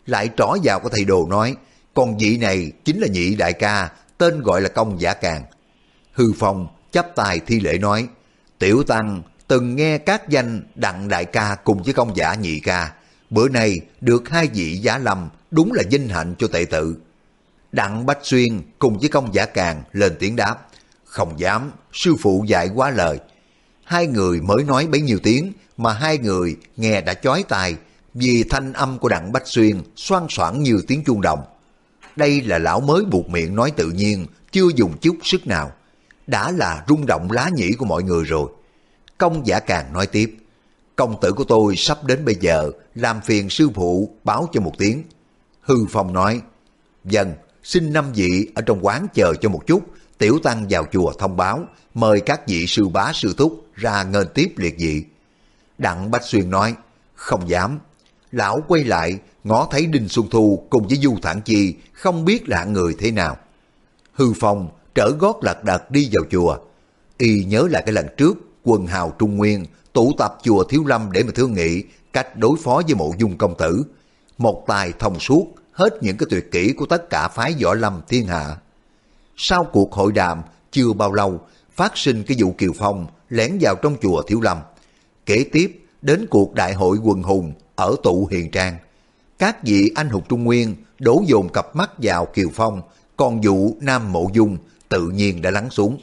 [0.06, 1.56] Lại trỏ vào có thầy đồ nói,
[1.94, 5.44] còn vị này chính là nhị đại ca, tên gọi là công giả càng.
[6.14, 8.08] Hư Phong chắp tài thi lễ nói,
[8.60, 12.94] Tiểu Tăng từng nghe các danh Đặng Đại Ca cùng với công giả nhị ca.
[13.30, 16.96] Bữa nay được hai vị giả lầm đúng là vinh hạnh cho tệ tự.
[17.72, 20.56] Đặng Bách Xuyên cùng với công giả càng lên tiếng đáp.
[21.06, 23.20] Không dám, sư phụ dạy quá lời.
[23.84, 27.76] Hai người mới nói bấy nhiêu tiếng mà hai người nghe đã chói tai
[28.14, 31.44] vì thanh âm của Đặng Bách Xuyên xoan xoảng như tiếng chuông đồng.
[32.16, 35.72] Đây là lão mới buộc miệng nói tự nhiên, chưa dùng chút sức nào.
[36.28, 38.50] Đã là rung động lá nhĩ của mọi người rồi.
[39.18, 40.38] Công giả càng nói tiếp,
[40.96, 44.74] công tử của tôi sắp đến bây giờ, làm phiền sư phụ báo cho một
[44.78, 45.04] tiếng.
[45.62, 46.42] Hư Phong nói,
[47.06, 49.84] dần, xin năm vị ở trong quán chờ cho một chút,
[50.18, 54.28] tiểu tăng vào chùa thông báo, mời các vị sư bá sư thúc ra ngên
[54.34, 55.04] tiếp liệt vị.
[55.78, 56.76] Đặng Bách Xuyên nói,
[57.16, 57.80] không dám.
[58.32, 62.50] Lão quay lại, ngó thấy Đinh Xuân Thu cùng với Du Thản Chi không biết
[62.50, 63.38] là người thế nào.
[64.14, 66.58] Hư Phong trở gót lật đật đi vào chùa.
[67.18, 71.12] Y nhớ lại cái lần trước quần hào Trung Nguyên tụ tập chùa Thiếu Lâm
[71.12, 73.84] để mà thương nghị cách đối phó với mộ dung công tử.
[74.38, 78.02] Một tài thông suốt hết những cái tuyệt kỹ của tất cả phái võ lâm
[78.08, 78.58] thiên hạ.
[79.36, 81.40] Sau cuộc hội đàm chưa bao lâu
[81.76, 84.58] phát sinh cái vụ Kiều Phong lén vào trong chùa Thiếu Lâm.
[85.26, 88.78] Kế tiếp đến cuộc đại hội quần hùng ở tụ Hiền Trang.
[89.40, 92.82] Các vị anh hùng Trung Nguyên đổ dồn cặp mắt vào Kiều Phong,
[93.18, 94.58] còn vụ Nam Mộ Dung
[94.90, 95.98] tự nhiên đã lắng xuống.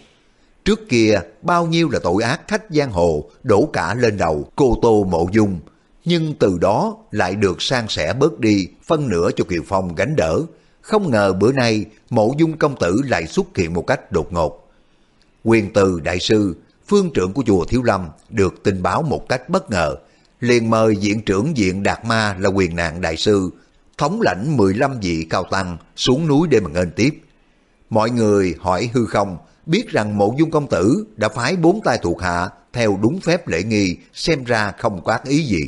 [0.65, 4.79] Trước kia bao nhiêu là tội ác khách giang hồ đổ cả lên đầu cô
[4.83, 5.61] Tô Mộ Dung.
[6.05, 10.17] nhưng từ đó lại được san sẻ bớt đi phân nửa cho Kiều Phong gánh
[10.17, 10.41] đỡ.
[10.81, 14.71] Không ngờ bữa nay mộ dung công tử lại xuất hiện một cách đột ngột.
[15.45, 16.57] Quyền từ đại sư,
[16.89, 19.97] phương trưởng của chùa Thiếu Lâm được tin báo một cách bất ngờ,
[20.41, 23.51] liền mời diện trưởng diện Đạt Ma là quyền nạn đại sư,
[23.99, 27.21] thống lãnh 15 vị cao tăng xuống núi để mà nghênh tiếp.
[27.91, 31.99] Mọi người hỏi hư không, biết rằng mộ dung công tử đã phái bốn tay
[32.03, 35.61] thuộc hạ theo đúng phép lễ nghi, xem ra không có ác ý gì.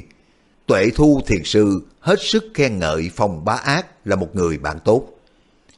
[0.66, 4.78] Tuệ Thu Thiền Sư hết sức khen ngợi Phong Bá Ác là một người bạn
[4.84, 5.08] tốt.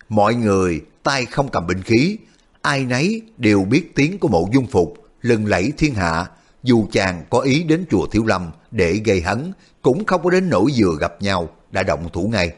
[0.08, 2.18] Mọi người tay không cầm binh khí,
[2.62, 6.26] ai nấy đều biết tiếng của mộ dung phục, lừng lẫy thiên hạ,
[6.62, 9.52] dù chàng có ý đến chùa Thiếu Lâm để gây hấn,
[9.82, 12.52] cũng không có đến nỗi vừa gặp nhau, đã động thủ ngay.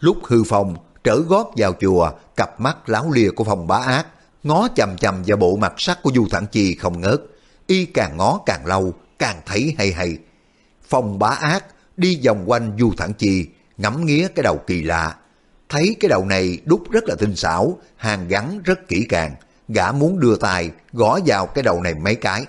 [0.00, 4.06] Lúc hư phong trở gót vào chùa, cặp mắt láo lìa của Phong Bá Ác,
[4.42, 7.20] ngó chầm chầm vào bộ mặt sắc của Du Thẳng Chi không ngớt,
[7.66, 10.18] y càng ngó càng lâu, càng thấy hay hay.
[10.88, 11.64] Phong Bá Ác
[11.96, 13.46] đi vòng quanh Du Thẳng Chi,
[13.78, 15.16] ngắm nghía cái đầu kỳ lạ,
[15.68, 19.34] thấy cái đầu này đúc rất là tinh xảo, hàng gắn rất kỹ càng,
[19.68, 22.44] gã muốn đưa tay gõ vào cái đầu này mấy cái.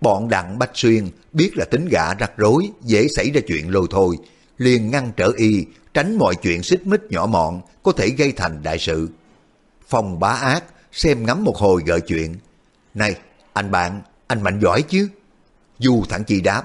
[0.00, 3.86] Bọn đặng Bách Xuyên biết là tính gã rắc rối, dễ xảy ra chuyện lôi
[3.90, 4.16] thôi,
[4.58, 8.62] liền ngăn trở y, tránh mọi chuyện xích mích nhỏ mọn có thể gây thành
[8.62, 9.08] đại sự.
[9.88, 12.36] Phong bá ác, xem ngắm một hồi gợi chuyện.
[12.94, 13.16] Này,
[13.52, 15.08] anh bạn, anh mạnh giỏi chứ?
[15.78, 16.62] Du thẳng chi đáp.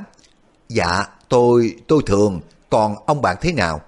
[0.70, 3.82] Dạ, tôi, tôi thường, còn ông bạn thế nào?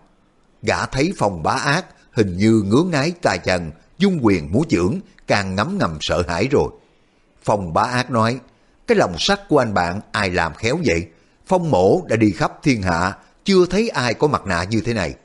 [0.62, 5.00] Gã thấy phòng bá ác, hình như ngứa ngái tay chần dung quyền múa trưởng,
[5.28, 6.70] càng ngấm ngầm sợ hãi rồi.
[7.44, 8.40] phòng bá ác nói,
[8.88, 11.08] cái lòng sắt của anh bạn ai làm khéo vậy?
[11.48, 14.94] Phong mổ đã đi khắp thiên hạ, chưa thấy ai có mặt nạ như thế
[14.94, 15.16] này.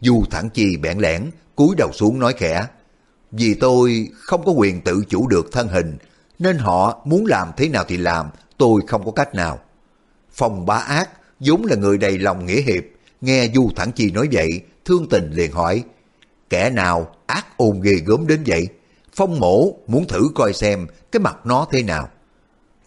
[0.00, 2.66] Du thẳng chi bẽn lẽn, cúi đầu xuống nói khẽ.
[3.32, 5.96] Vì tôi không có quyền tự chủ được thân hình,
[6.38, 8.26] nên họ muốn làm thế nào thì làm,
[8.58, 9.58] tôi không có cách nào.
[10.32, 12.84] Phong bá ác, vốn là người đầy lòng nghĩa hiệp,
[13.20, 15.84] nghe Du Thẳng Chi nói vậy, thương tình liền hỏi,
[16.50, 18.68] kẻ nào ác ôn ghê gớm đến vậy?
[19.14, 22.08] Phong mổ muốn thử coi xem cái mặt nó thế nào.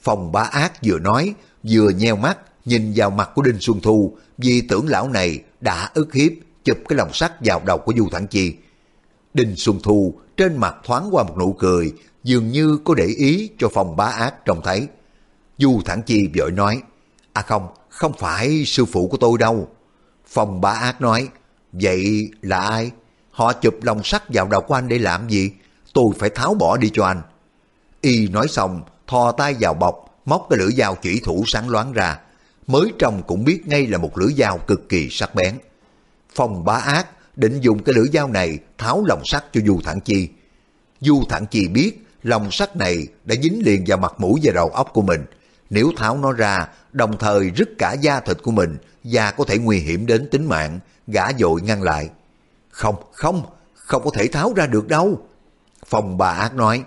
[0.01, 4.17] Phong bá ác vừa nói, vừa nheo mắt, nhìn vào mặt của Đinh Xuân Thu,
[4.37, 6.31] vì tưởng lão này đã ức hiếp,
[6.63, 8.55] chụp cái lòng sắt vào đầu của Du Thẳng Chi.
[9.35, 11.93] Đinh Xuân Thu trên mặt thoáng qua một nụ cười,
[12.23, 14.87] dường như có để ý cho Phòng bá ác trông thấy.
[15.57, 16.81] Du Thẳng Chi vội nói,
[17.33, 19.67] À không, không phải sư phụ của tôi đâu.
[20.27, 21.27] Phòng bá ác nói,
[21.71, 22.91] vậy là ai?
[23.31, 25.51] Họ chụp lòng sắt vào đầu của anh để làm gì?
[25.93, 27.21] Tôi phải tháo bỏ đi cho anh.
[28.01, 31.93] Y nói xong, thò tay vào bọc, móc cái lưỡi dao chỉ thủ sáng loáng
[31.93, 32.19] ra.
[32.67, 35.57] Mới trông cũng biết ngay là một lưỡi dao cực kỳ sắc bén.
[36.35, 39.99] Phòng bá ác định dùng cái lưỡi dao này tháo lòng sắt cho Du Thẳng
[40.01, 40.29] Chi.
[40.99, 44.69] Du Thẳng Chi biết lòng sắt này đã dính liền vào mặt mũi và đầu
[44.69, 45.25] óc của mình.
[45.69, 49.57] Nếu tháo nó ra, đồng thời rứt cả da thịt của mình da có thể
[49.57, 52.09] nguy hiểm đến tính mạng, gã dội ngăn lại.
[52.69, 55.27] Không, không, không có thể tháo ra được đâu.
[55.85, 56.83] Phong bà ác nói,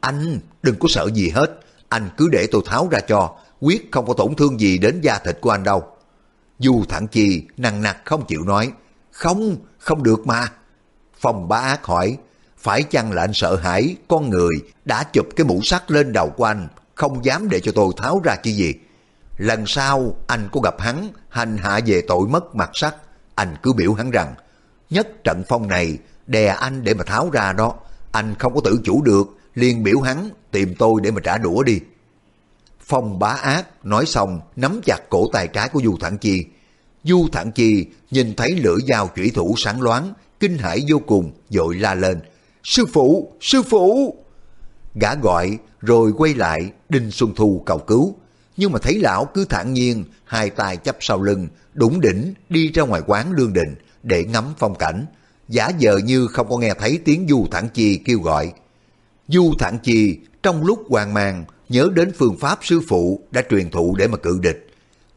[0.00, 4.06] anh đừng có sợ gì hết, anh cứ để tôi tháo ra cho, quyết không
[4.06, 5.84] có tổn thương gì đến da thịt của anh đâu.
[6.58, 8.72] Du thẳng chi nặng nặc không chịu nói,
[9.20, 10.48] không, không được mà.
[11.20, 12.18] Phong bá ác hỏi,
[12.58, 14.54] phải chăng là anh sợ hãi con người
[14.84, 18.20] đã chụp cái mũ sắt lên đầu của anh, không dám để cho tôi tháo
[18.24, 18.74] ra chi gì.
[19.36, 22.94] Lần sau anh có gặp hắn hành hạ về tội mất mặt sắt,
[23.34, 24.34] anh cứ biểu hắn rằng,
[24.90, 27.74] nhất trận phong này đè anh để mà tháo ra đó,
[28.12, 31.62] anh không có tự chủ được, liền biểu hắn tìm tôi để mà trả đũa
[31.62, 31.80] đi.
[32.80, 36.46] Phong bá ác nói xong nắm chặt cổ tay trái của Du Thẳng Chi.
[37.04, 41.32] Du Thản Chi nhìn thấy lưỡi dao chủy thủ sáng loáng, kinh hãi vô cùng,
[41.48, 42.20] dội la lên.
[42.64, 44.14] Sư phụ, sư phụ!
[44.94, 48.14] Gã gọi rồi quay lại Đinh Xuân Thu cầu cứu.
[48.56, 52.72] Nhưng mà thấy lão cứ thản nhiên, hai tay chắp sau lưng, đủng đỉnh đi
[52.72, 55.06] ra ngoài quán lương đình để ngắm phong cảnh.
[55.48, 58.52] Giả vờ như không có nghe thấy tiếng Du Thản Chi kêu gọi.
[59.28, 63.70] Du Thản Chi trong lúc hoang mang nhớ đến phương pháp sư phụ đã truyền
[63.70, 64.69] thụ để mà cự địch.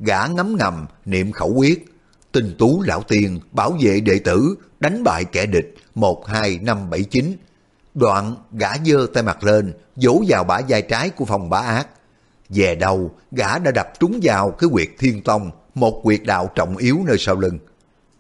[0.06, 1.86] Gã ngấm ngầm niệm khẩu quyết,
[2.32, 6.90] tinh tú lão tiên bảo vệ đệ tử đánh bại kẻ địch một hai năm
[6.90, 7.38] bảy chín
[7.94, 11.88] Đoạn gã giơ tay mặt lên, vỗ vào bả vai trái của phòng bá ác.
[12.50, 16.78] Về đầu, gã đã đập trúng vào cái quyệt thiên tông, một quyệt đạo trọng
[16.78, 17.60] yếu nơi sau lưng.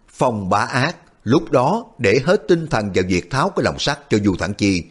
[0.09, 3.99] Phòng bá ác, lúc đó để hết tinh thần vào việc tháo cái lòng sắt
[4.09, 4.83] cho Du Thẳng Chi.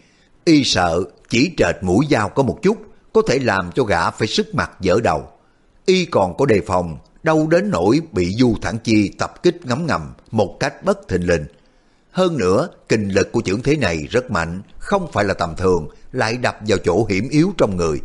[0.45, 2.77] Y sợ chỉ trệt mũi dao có một chút,
[3.13, 5.32] có thể làm cho gã phải sức mặt dở đầu.
[5.87, 9.87] Y còn có đề phòng, đâu đến nỗi bị Du Thẳng Chi tập kích ngấm
[9.87, 11.45] ngầm một cách bất thình lình
[12.13, 15.89] hơn nữa, kinh lực của trưởng thế này rất mạnh, không phải là tầm thường,
[16.13, 18.01] lại đập vào chỗ hiểm yếu trong người.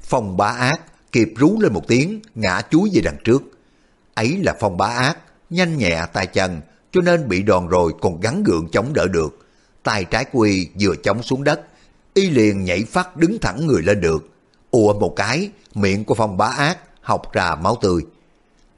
[0.00, 0.80] Phong bá ác,
[1.12, 3.42] kịp rú lên một tiếng, ngã chuối về đằng trước.
[4.14, 5.18] ấy là phong bá ác,
[5.50, 6.60] nhanh nhẹ tay chân,
[6.92, 9.46] cho nên bị đòn rồi còn gắn gượng chống đỡ được.
[9.82, 11.60] Tay trái của y vừa chống xuống đất,
[12.14, 14.28] y liền nhảy phát đứng thẳng người lên được.
[14.70, 18.02] ùa một cái, miệng của phong bá ác học ra máu tươi.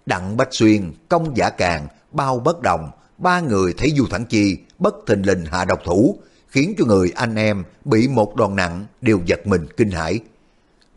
[0.07, 4.57] Đặng Bách Xuyên, công giả càng, bao bất đồng, ba người thấy Du Thẳng Chi
[4.79, 8.87] bất thình lình hạ độc thủ, khiến cho người anh em bị một đòn nặng
[9.01, 10.21] đều giật mình kinh hãi.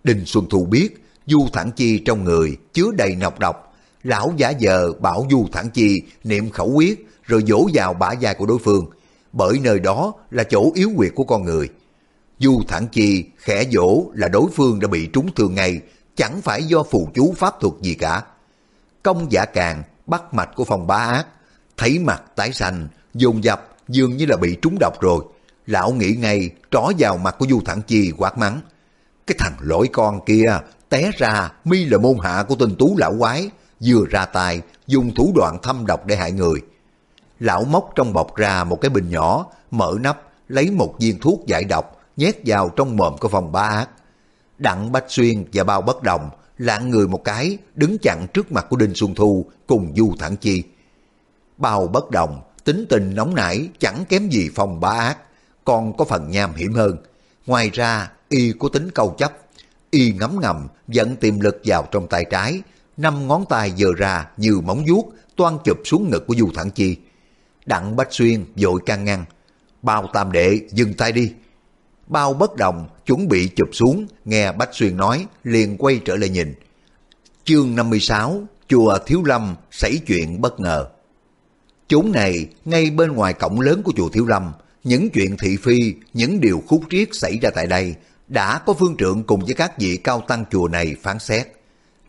[0.04, 4.50] Đinh Xuân Thu biết Du Thẳng Chi trong người chứa đầy nọc độc, lão giả
[4.50, 8.60] giờ bảo Du Thẳng Chi niệm khẩu quyết rồi dỗ vào bả vai của đối
[8.60, 8.86] phương,
[9.34, 11.70] bởi nơi đó là chỗ yếu quyệt của con người.
[12.39, 15.82] Du Thẳng Chi khẽ dỗ là đối phương đã bị trúng thương ngay,
[16.15, 18.21] chẳng phải do phù chú pháp thuật gì cả.
[19.04, 21.26] Công giả càng bắt mạch của phòng bá ác,
[21.78, 25.24] thấy mặt tái xanh, dồn dập dường như là bị trúng độc rồi.
[25.65, 28.62] Lão nghĩ ngay trỏ vào mặt của Du Thẳng Chi quát mắng.
[29.28, 33.15] Cái thằng lỗi con kia té ra mi là môn hạ của tên tú lão
[33.19, 33.50] quái,
[33.86, 36.60] vừa ra tay dùng thủ đoạn thâm độc để hại người.
[37.39, 41.45] Lão móc trong bọc ra một cái bình nhỏ, mở nắp, lấy một viên thuốc
[41.47, 43.89] giải độc, nhét vào trong mồm của phòng bá ác.
[44.62, 48.65] Đặng Bách Xuyên và Bao Bất Đồng lạng người một cái, đứng chặn trước mặt
[48.69, 50.63] của Đinh Xuân Thu cùng Du Thẳng Chi.
[51.58, 55.17] Bao Bất Đồng, tính tình nóng nảy chẳng kém gì phòng bá ác,
[55.65, 56.97] còn có phần nham hiểm hơn.
[57.45, 59.34] Ngoài ra, y có tính câu chấp,
[59.91, 62.62] y ngấm ngầm dẫn tiềm lực vào trong tay trái,
[62.97, 66.71] năm ngón tay giờ ra như móng vuốt toan chụp xuống ngực của Du Thẳng
[66.71, 66.97] Chi.
[67.65, 69.26] Đặng Bách Xuyên vội can ngăn,
[69.82, 71.32] bao tam đệ dừng tay đi.
[72.08, 76.30] Bao bất đồng chuẩn bị chụp xuống, nghe Bách Xuyên nói, liền quay trở lại
[76.30, 76.54] nhìn.
[77.44, 80.88] Chương 56, chùa Thiếu Lâm xảy chuyện bất ngờ.
[81.88, 84.52] Chốn này, ngay bên ngoài cổng lớn của chùa Thiếu Lâm,
[84.84, 87.96] những chuyện thị phi, những điều khúc triết xảy ra tại đây,
[88.28, 91.48] đã có phương trượng cùng với các vị cao tăng chùa này phán xét.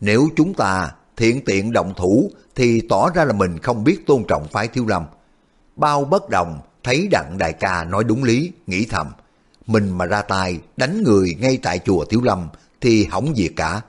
[0.01, 4.23] Nếu chúng ta thiện tiện động thủ thì tỏ ra là mình không biết tôn
[4.27, 5.05] trọng phái Thiếu Lâm.
[5.75, 9.07] Bao bất đồng thấy đặng đại ca nói đúng lý, nghĩ thầm.
[9.67, 12.47] Mình mà ra tay đánh người ngay tại chùa Thiếu Lâm
[12.81, 13.81] thì hỏng việc cả.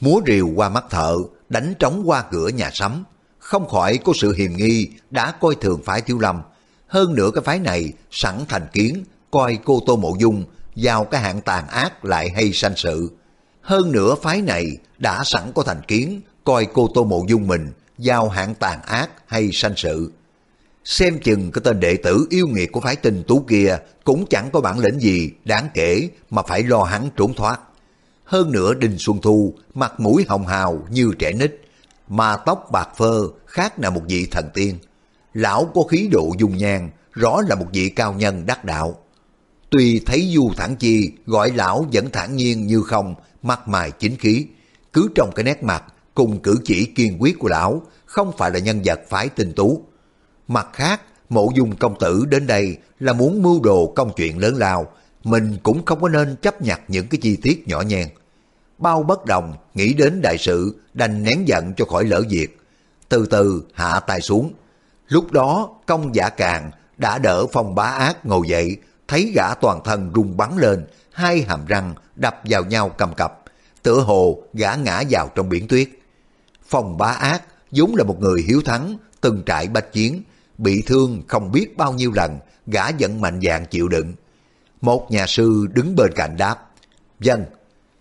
[0.00, 1.16] Múa rìu qua mắt thợ,
[1.48, 3.04] đánh trống qua cửa nhà sắm.
[3.38, 6.42] Không khỏi có sự hiềm nghi đã coi thường phái Thiếu Lâm.
[6.86, 10.44] Hơn nữa cái phái này sẵn thành kiến, coi cô Tô Mộ Dung
[10.76, 13.10] vào cái hạng tàn ác lại hay sanh sự.
[13.60, 17.72] Hơn nữa phái này đã sẵn có thành kiến, coi cô Tô Mộ Dung mình
[17.98, 20.12] vào hạng tàn ác hay sanh sự.
[20.84, 24.50] Xem chừng cái tên đệ tử yêu nghiệt của phái tình tú kia cũng chẳng
[24.52, 27.60] có bản lĩnh gì đáng kể mà phải lo hắn trốn thoát.
[28.24, 31.60] Hơn nữa Đinh Xuân Thu mặt mũi hồng hào như trẻ nít,
[32.08, 34.78] mà tóc bạc phơ khác là một vị thần tiên.
[35.34, 38.98] Lão có khí độ dung nhan, rõ là một vị cao nhân đắc đạo.
[39.70, 44.16] Tuy thấy Du Thẳng Chi gọi lão vẫn thản nhiên như không, mặt mày chính
[44.16, 44.46] khí,
[44.92, 48.58] cứ trong cái nét mặt cùng cử chỉ kiên quyết của lão không phải là
[48.58, 49.84] nhân vật phái tình tú.
[50.48, 54.56] Mặt khác, mộ dung công tử đến đây là muốn mưu đồ công chuyện lớn
[54.56, 54.86] lao,
[55.24, 58.08] mình cũng không có nên chấp nhặt những cái chi tiết nhỏ nhen.
[58.78, 62.58] Bao bất đồng, nghĩ đến đại sự, đành nén giận cho khỏi lỡ việc.
[63.08, 64.52] Từ từ hạ tay xuống.
[65.08, 68.76] Lúc đó, công giả càng đã đỡ phong bá ác ngồi dậy,
[69.08, 73.42] thấy gã toàn thân rung bắn lên, hai hàm răng đập vào nhau cầm cập,
[73.82, 75.88] tựa hồ gã ngã vào trong biển tuyết.
[76.68, 80.22] Phong bá ác vốn là một người hiếu thắng, từng trại bách chiến,
[80.62, 84.12] bị thương không biết bao nhiêu lần, gã vẫn mạnh dạn chịu đựng.
[84.80, 86.56] Một nhà sư đứng bên cạnh đáp,
[87.20, 87.44] Dân,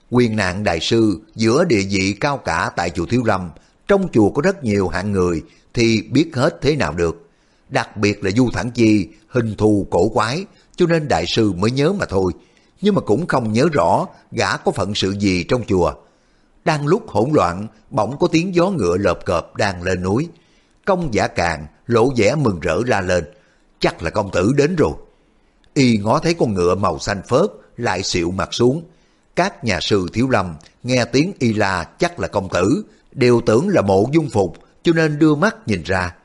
[0.09, 3.49] quyền nạn đại sư giữa địa vị cao cả tại chùa Thiếu Lâm,
[3.87, 5.43] trong chùa có rất nhiều hạng người
[5.73, 7.29] thì biết hết thế nào được.
[7.69, 10.45] Đặc biệt là Du Thẳng Chi, hình thù cổ quái,
[10.75, 12.31] cho nên đại sư mới nhớ mà thôi.
[12.81, 15.93] Nhưng mà cũng không nhớ rõ gã có phận sự gì trong chùa.
[16.65, 20.27] Đang lúc hỗn loạn, bỗng có tiếng gió ngựa lợp cợp đang lên núi.
[20.91, 23.23] Công giả càng lộ vẻ mừng rỡ la lên.
[23.79, 24.91] Chắc là công tử đến rồi.
[25.73, 28.83] Y ngó thấy con ngựa màu xanh phớt lại xịu mặt xuống.
[29.35, 33.69] Các nhà sư thiếu lâm nghe tiếng y la chắc là công tử, đều tưởng
[33.69, 36.15] là mộ dung phục cho nên đưa mắt nhìn ra.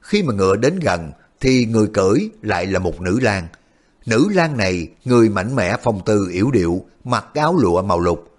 [0.00, 3.46] Khi mà ngựa đến gần thì người cưỡi lại là một nữ lang.
[4.06, 8.38] Nữ lang này người mạnh mẽ phong tư yểu điệu, mặc áo lụa màu lục.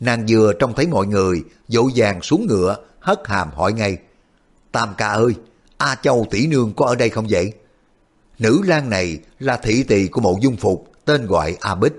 [0.00, 3.98] Nàng vừa trông thấy mọi người, dỗ dàng xuống ngựa, hất hàm hỏi ngay.
[4.72, 5.34] Tam ca ơi,
[5.78, 7.52] A Châu tỷ nương có ở đây không vậy?
[8.38, 11.92] Nữ lang này là thị tỳ của mộ dung phục, tên gọi A Bích,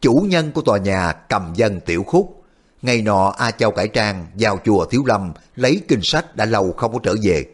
[0.00, 2.42] chủ nhân của tòa nhà cầm dân tiểu khúc.
[2.82, 6.72] Ngày nọ A Châu cải trang vào chùa Thiếu Lâm lấy kinh sách đã lâu
[6.72, 7.46] không có trở về.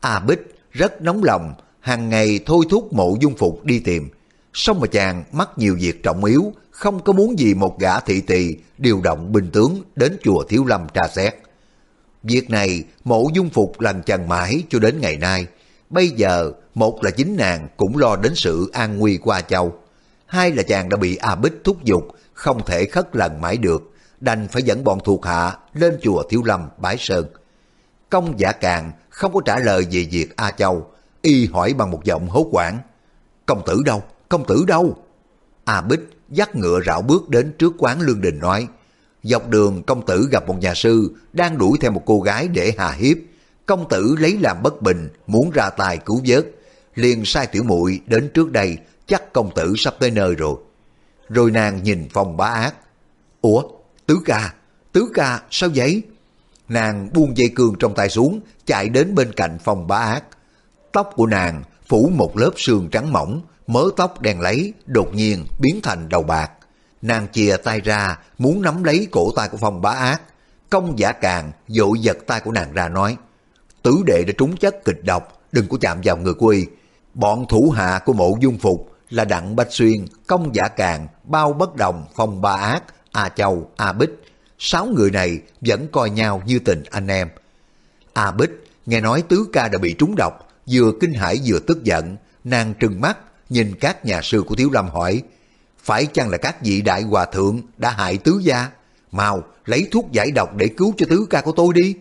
[0.00, 0.40] A Bích
[0.72, 4.08] rất nóng lòng, hàng ngày thôi thúc mộ dung phục đi tìm.
[4.54, 8.20] Xong mà chàng mắc nhiều việc trọng yếu, không có muốn gì một gã thị
[8.20, 11.34] tỳ điều động binh tướng đến chùa Thiếu Lâm tra xét.
[12.28, 15.46] Việc này mộ dung phục lần chàng mãi cho đến ngày nay.
[15.90, 19.74] Bây giờ một là chính nàng cũng lo đến sự an nguy qua châu.
[20.26, 23.92] Hai là chàng đã bị A Bích thúc giục, không thể khất lần mãi được,
[24.20, 27.26] đành phải dẫn bọn thuộc hạ lên chùa Thiếu Lâm bái sơn.
[28.10, 30.90] Công giả càng không có trả lời về việc A Châu,
[31.22, 32.78] y hỏi bằng một giọng hốt quảng.
[33.46, 34.02] Công tử đâu?
[34.28, 34.96] Công tử đâu?
[35.64, 38.68] A Bích dắt ngựa rảo bước đến trước quán Lương Đình nói,
[39.28, 42.74] Dọc đường công tử gặp một nhà sư đang đuổi theo một cô gái để
[42.78, 43.16] hà hiếp.
[43.66, 46.46] Công tử lấy làm bất bình, muốn ra tài cứu vớt.
[46.94, 48.76] liền sai tiểu muội đến trước đây,
[49.06, 50.56] chắc công tử sắp tới nơi rồi.
[51.28, 52.74] Rồi nàng nhìn phòng bá ác.
[53.40, 53.62] Ủa,
[54.06, 54.54] tứ ca,
[54.92, 56.02] tứ ca, sao vậy?
[56.68, 60.24] Nàng buông dây cương trong tay xuống, chạy đến bên cạnh phòng bá ác.
[60.92, 65.44] Tóc của nàng phủ một lớp sương trắng mỏng, mớ tóc đen lấy, đột nhiên
[65.60, 66.50] biến thành đầu bạc.
[67.02, 70.22] Nàng chìa tay ra, muốn nắm lấy cổ tay của phong bá ác.
[70.70, 73.16] Công giả càng dội giật tay của nàng ra nói,
[73.82, 76.66] tứ đệ đã trúng chất kịch độc, đừng có chạm vào người của y.
[77.14, 81.52] Bọn thủ hạ của mộ dung phục là Đặng Bách Xuyên, Công Giả Càng, Bao
[81.52, 82.82] Bất Đồng, Phong Ba Ác,
[83.12, 84.10] A Châu, A Bích.
[84.58, 87.28] Sáu người này vẫn coi nhau như tình anh em.
[88.12, 88.50] A Bích
[88.86, 92.74] nghe nói tứ ca đã bị trúng độc, vừa kinh hãi vừa tức giận, nàng
[92.74, 93.18] trừng mắt
[93.50, 95.22] nhìn các nhà sư của Thiếu Lâm hỏi,
[95.88, 98.70] phải chăng là các vị đại hòa thượng đã hại tứ gia?
[99.12, 101.94] Mau, lấy thuốc giải độc để cứu cho tứ ca của tôi đi.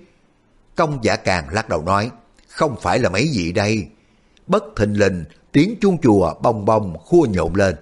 [0.76, 2.12] Công giả càng lắc đầu nói,
[2.48, 3.88] không phải là mấy vị đây.
[4.48, 7.76] Bất thình lình, tiếng chuông chùa bong bong khua nhộn lên.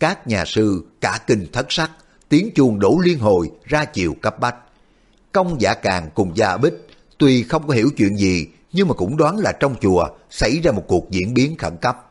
[0.00, 1.90] Các nhà sư cả kinh thất sắc,
[2.28, 4.56] tiếng chuông đổ liên hồi ra chiều cấp bách.
[5.32, 6.74] Công giả càng cùng gia bích,
[7.18, 10.72] tuy không có hiểu chuyện gì, nhưng mà cũng đoán là trong chùa xảy ra
[10.72, 12.09] một cuộc diễn biến khẩn cấp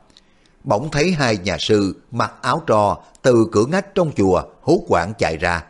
[0.70, 5.14] bỗng thấy hai nhà sư mặc áo trò từ cửa ngách trong chùa hốt quảng
[5.18, 5.64] chạy ra.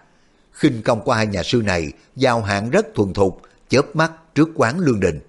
[0.52, 4.50] khinh công của hai nhà sư này giao hạng rất thuần thục, chớp mắt trước
[4.56, 5.20] quán lương đình.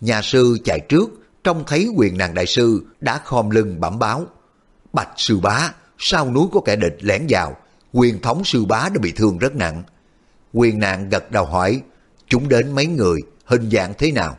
[0.00, 1.10] Nhà sư chạy trước,
[1.44, 4.26] trông thấy quyền nàng đại sư đã khom lưng bẩm báo.
[4.92, 7.56] Bạch sư bá, sau núi có kẻ địch lẻn vào,
[7.92, 9.82] quyền thống sư bá đã bị thương rất nặng.
[10.52, 11.82] Quyền nạn gật đầu hỏi,
[12.26, 14.38] chúng đến mấy người, hình dạng thế nào?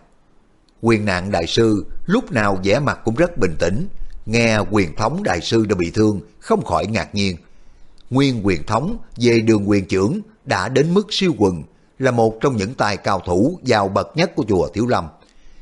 [0.81, 3.87] Quyền nạn đại sư lúc nào vẻ mặt cũng rất bình tĩnh,
[4.31, 7.37] Nghe quyền thống đại sư đã bị thương, không khỏi ngạc nhiên.
[8.09, 11.63] Nguyên quyền thống về đường quyền trưởng đã đến mức siêu quần,
[11.99, 15.07] là một trong những tài cao thủ giàu bậc nhất của chùa Thiếu Lâm.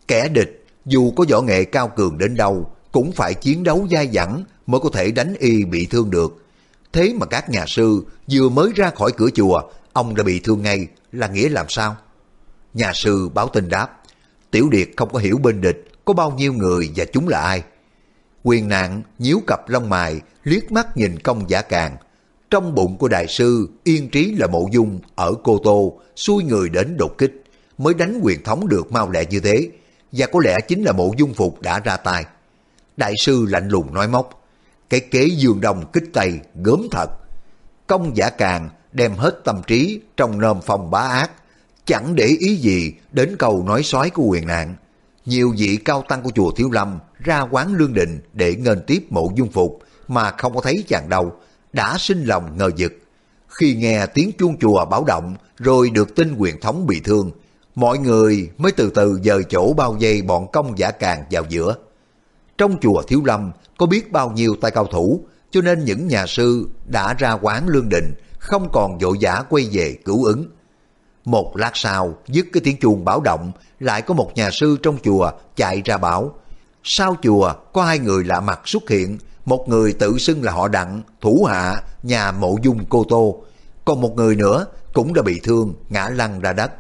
[0.08, 4.08] Kẻ địch, dù có võ nghệ cao cường đến đâu, cũng phải chiến đấu dai
[4.08, 6.46] dẳng mới có thể đánh y bị thương được.
[6.94, 9.62] Thế mà các nhà sư vừa mới ra khỏi cửa chùa,
[9.94, 11.96] ông đã bị thương ngay, là nghĩa làm sao?
[12.74, 14.02] Nhà sư báo tin đáp,
[14.52, 17.64] Tiểu Điệt không có hiểu bên địch có bao nhiêu người và chúng là ai.
[18.44, 21.98] Quyền nạn nhíu cặp lông mày, liếc mắt nhìn công giả càng.
[22.50, 26.70] Trong bụng của đại sư, yên trí là mộ dung ở Cô Tô, xuôi người
[26.70, 27.44] đến đột kích,
[27.78, 29.70] mới đánh quyền thống được mau lẹ như thế.
[30.12, 32.26] Và có lẽ chính là mộ dung phục đã ra tay.
[32.98, 34.44] Đại sư lạnh lùng nói móc,
[34.90, 37.10] cái kế dương đồng kích tay gớm thật.
[37.88, 41.32] Công giả càng đem hết tâm trí trong nơm phòng bá ác,
[41.86, 44.76] chẳng để ý gì đến câu nói xoáy của quyền nạn.
[45.26, 49.06] Nhiều vị cao tăng của chùa Thiếu Lâm ra quán lương định để ngân tiếp
[49.10, 51.34] mộ dung phục mà không có thấy chàng đâu,
[51.74, 52.94] đã sinh lòng ngờ vực.
[53.48, 57.32] Khi nghe tiếng chuông chùa báo động rồi được tin quyền thống bị thương,
[57.76, 61.76] mọi người mới từ từ dời chỗ bao dây bọn công giả càng vào giữa.
[62.58, 66.26] Trong chùa Thiếu Lâm có biết bao nhiêu tay cao thủ, cho nên những nhà
[66.28, 70.46] sư đã ra quán lương định, không còn vội vã quay về cứu ứng.
[71.26, 74.98] Một lát sau, dứt cái tiếng chuông báo động, lại có một nhà sư trong
[75.04, 76.36] chùa chạy ra bảo,
[76.84, 80.68] sau chùa có hai người lạ mặt xuất hiện, một người tự xưng là họ
[80.68, 83.44] đặng, thủ hạ, nhà mộ dung cô tô.
[83.86, 86.72] Còn một người nữa cũng đã bị thương, ngã lăn ra đất.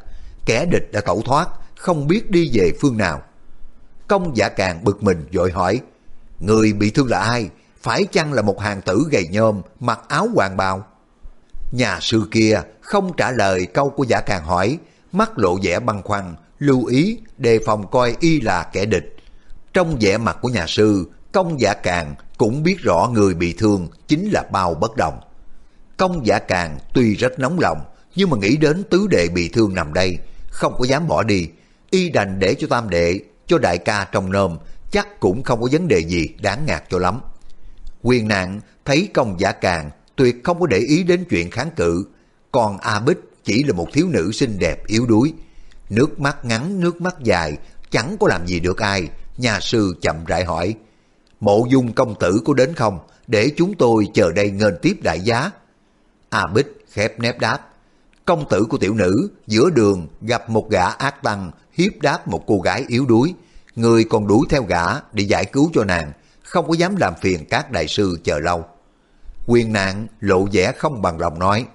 [0.45, 3.21] Kẻ địch đã tẩu thoát, không biết đi về phương nào.
[4.07, 5.81] Công giả càng bực mình vội hỏi,
[6.39, 7.49] người bị thương là ai?
[7.81, 10.85] Phải chăng là một hàng tử gầy nhôm, mặc áo hoàng bào?
[11.71, 14.77] Nhà sư kia không trả lời câu của giả càng hỏi,
[15.11, 19.15] mắt lộ vẻ băn khoăn, lưu ý đề phòng coi y là kẻ địch.
[19.73, 23.87] Trong vẻ mặt của nhà sư, công giả càng cũng biết rõ người bị thương
[24.07, 25.19] chính là bao bất đồng.
[25.97, 27.81] Công giả càng tuy rất nóng lòng,
[28.15, 30.17] nhưng mà nghĩ đến tứ đệ bị thương nằm đây,
[30.49, 31.49] không có dám bỏ đi.
[31.89, 34.57] Y đành để cho tam đệ, cho đại ca trong nôm,
[34.91, 37.21] chắc cũng không có vấn đề gì đáng ngạc cho lắm.
[38.01, 42.05] Quyền nạn thấy công giả càng tuyệt không có để ý đến chuyện kháng cự,
[42.51, 45.33] còn A Bích chỉ là một thiếu nữ xinh đẹp yếu đuối.
[45.89, 47.57] Nước mắt ngắn, nước mắt dài,
[47.91, 49.07] chẳng có làm gì được ai,
[49.39, 50.75] nhà sư chậm rãi hỏi,
[51.39, 55.19] mộ dung công tử có đến không, để chúng tôi chờ đây nghênh tiếp đại
[55.19, 55.51] giá.
[56.29, 57.59] A Bích khép nép đáp,
[58.25, 62.43] công tử của tiểu nữ giữa đường gặp một gã ác tăng hiếp đáp một
[62.47, 63.33] cô gái yếu đuối.
[63.75, 66.11] Người còn đuổi theo gã để giải cứu cho nàng,
[66.43, 68.65] không có dám làm phiền các đại sư chờ lâu.
[69.47, 71.65] Quyền nạn lộ vẻ không bằng lòng nói,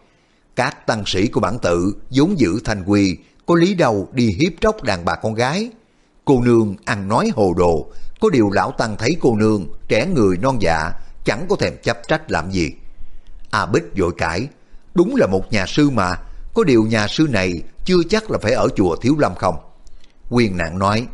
[0.57, 4.53] các tăng sĩ của bản tự vốn giữ thanh quy, có lý đâu đi hiếp
[4.61, 5.71] tróc đàn bà con gái.
[6.25, 7.87] Cô nương ăn nói hồ đồ,
[8.21, 10.93] có điều lão tăng thấy cô nương trẻ người non dạ,
[11.25, 12.73] chẳng có thèm chấp trách làm gì.
[13.51, 14.49] A Bích vội cãi,
[14.95, 16.17] đúng là một nhà sư mà,
[16.55, 19.57] có điều nhà sư này chưa chắc là phải ở chùa Thiếu Lâm không.
[20.31, 21.07] Quyền nạn nói,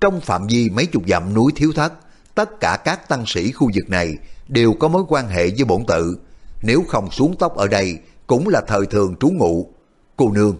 [0.00, 1.92] trong phạm vi mấy chục dặm núi Thiếu Thất,
[2.34, 4.16] tất cả các tăng sĩ khu vực này
[4.48, 6.18] đều có mối quan hệ với bổn tự.
[6.62, 9.72] Nếu không xuống tóc ở đây, cũng là thời thường trú ngụ.
[10.16, 10.56] Cô nương,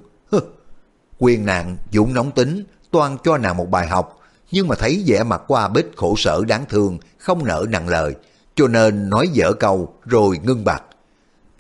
[1.19, 4.19] quyền nạn dũng nóng tính, toan cho nàng một bài học,
[4.51, 8.15] nhưng mà thấy vẻ mặt qua bích khổ sở đáng thương, không nở nặng lời,
[8.55, 10.83] cho nên nói dở câu rồi ngưng bặt.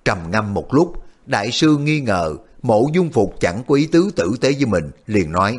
[0.04, 0.92] Trầm ngâm một lúc,
[1.26, 4.90] đại sư nghi ngờ mộ dung phục chẳng có ý tứ tử tế với mình,
[5.06, 5.58] liền nói,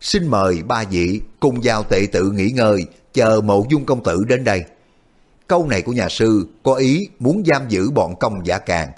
[0.00, 4.24] xin mời ba vị cùng giao tệ tự nghỉ ngơi, chờ mộ dung công tử
[4.28, 4.64] đến đây.
[5.46, 8.88] Câu này của nhà sư có ý muốn giam giữ bọn công giả càng.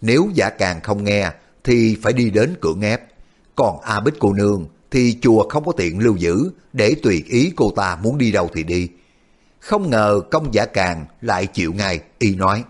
[0.00, 1.30] Nếu giả càng không nghe
[1.64, 3.02] thì phải đi đến cửa ngép.
[3.56, 7.52] Còn A Bích cô nương thì chùa không có tiện lưu giữ để tùy ý
[7.56, 8.88] cô ta muốn đi đâu thì đi.
[9.60, 12.64] Không ngờ công giả càng lại chịu ngay, y nói,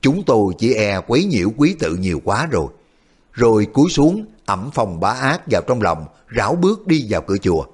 [0.00, 2.66] chúng tôi chỉ e quấy nhiễu quý tự nhiều quá rồi.
[3.32, 6.06] Rồi cúi xuống, ẩm phòng bá ác vào trong lòng,
[6.36, 7.64] rảo bước đi vào cửa chùa.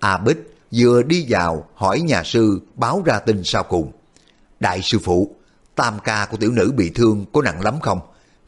[0.00, 3.92] A Bích vừa đi vào hỏi nhà sư báo ra tin sau cùng.
[4.60, 5.30] Đại sư phụ,
[5.74, 8.00] tam ca của tiểu nữ bị thương có nặng lắm không?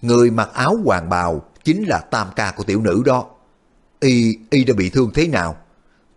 [0.02, 3.24] Người mặc áo hoàng bào chính là tam ca của tiểu nữ đó.
[4.00, 5.56] Y, y đã bị thương thế nào?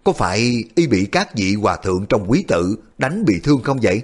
[0.03, 3.79] Có phải y bị các vị hòa thượng trong quý tự đánh bị thương không
[3.81, 4.01] vậy?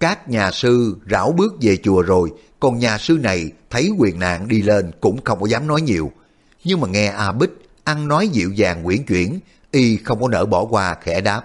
[0.00, 4.48] Các nhà sư rảo bước về chùa rồi, còn nhà sư này thấy quyền nạn
[4.48, 6.12] đi lên cũng không có dám nói nhiều.
[6.64, 7.50] Nhưng mà nghe A Bích
[7.84, 9.40] ăn nói dịu dàng quyển chuyển,
[9.70, 11.42] y không có nỡ bỏ qua khẽ đáp.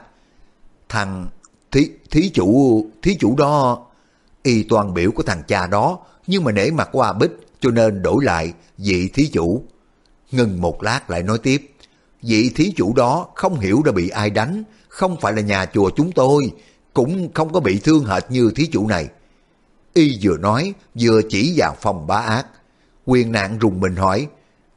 [0.90, 1.28] Thằng
[1.72, 3.86] thí, thí chủ, thí chủ đó,
[4.44, 8.02] y toàn biểu của thằng cha đó, nhưng mà nể mặt qua Bích cho nên
[8.02, 9.64] đổi lại vị thí chủ.
[10.32, 11.72] Ngừng một lát lại nói tiếp,
[12.22, 15.90] vị thí chủ đó không hiểu đã bị ai đánh, không phải là nhà chùa
[15.96, 16.52] chúng tôi,
[16.94, 19.08] cũng không có bị thương hệt như thí chủ này.
[19.94, 22.48] Y vừa nói, vừa chỉ vào phòng bá ác.
[23.06, 24.28] Quyền nạn rùng mình hỏi,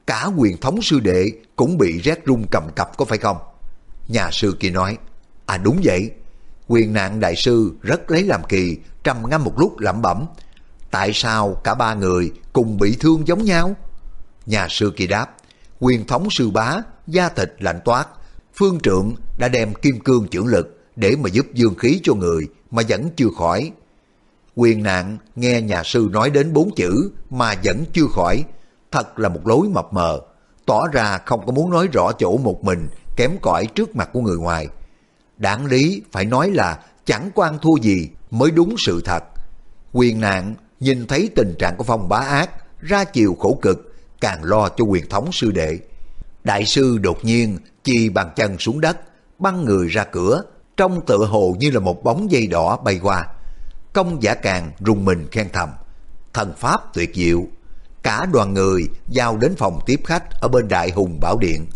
[0.07, 3.37] cả quyền thống sư đệ cũng bị rét rung cầm cập có phải không?
[4.09, 4.99] Nhà sư kia nói,
[5.47, 6.11] à đúng vậy.
[6.69, 10.27] Quyền nạn đại sư rất lấy làm kỳ, trầm ngâm một lúc lẩm bẩm.
[10.91, 13.77] Tại sao cả ba người cùng bị thương giống nhau?
[14.47, 15.34] Nhà sư kia đáp,
[15.85, 16.77] quyền thống sư bá,
[17.07, 18.09] da thịt lạnh toát,
[18.55, 22.49] phương trượng đã đem kim cương trưởng lực để mà giúp dương khí cho người
[22.71, 23.73] mà vẫn chưa khỏi.
[24.55, 28.45] Quyền nạn nghe nhà sư nói đến bốn chữ mà vẫn chưa khỏi,
[28.91, 30.21] thật là một lối mập mờ,
[30.67, 34.21] tỏ ra không có muốn nói rõ chỗ một mình kém cỏi trước mặt của
[34.21, 34.69] người ngoài.
[35.37, 39.25] Đáng lý phải nói là chẳng quan thua gì mới đúng sự thật.
[39.93, 44.45] Quyền nạn nhìn thấy tình trạng của phong bá ác, ra chiều khổ cực, càng
[44.45, 45.79] lo cho quyền thống sư đệ.
[46.45, 48.97] Đại sư đột nhiên chi bàn chân xuống đất,
[49.39, 50.43] băng người ra cửa,
[50.77, 53.27] trông tựa hồ như là một bóng dây đỏ bay qua.
[53.93, 55.71] Công giả càng rùng mình khen thầm,
[56.33, 57.45] thần pháp tuyệt diệu.
[58.03, 61.67] Cả đoàn người giao đến phòng tiếp khách ở bên Đại Hùng Bảo Điện.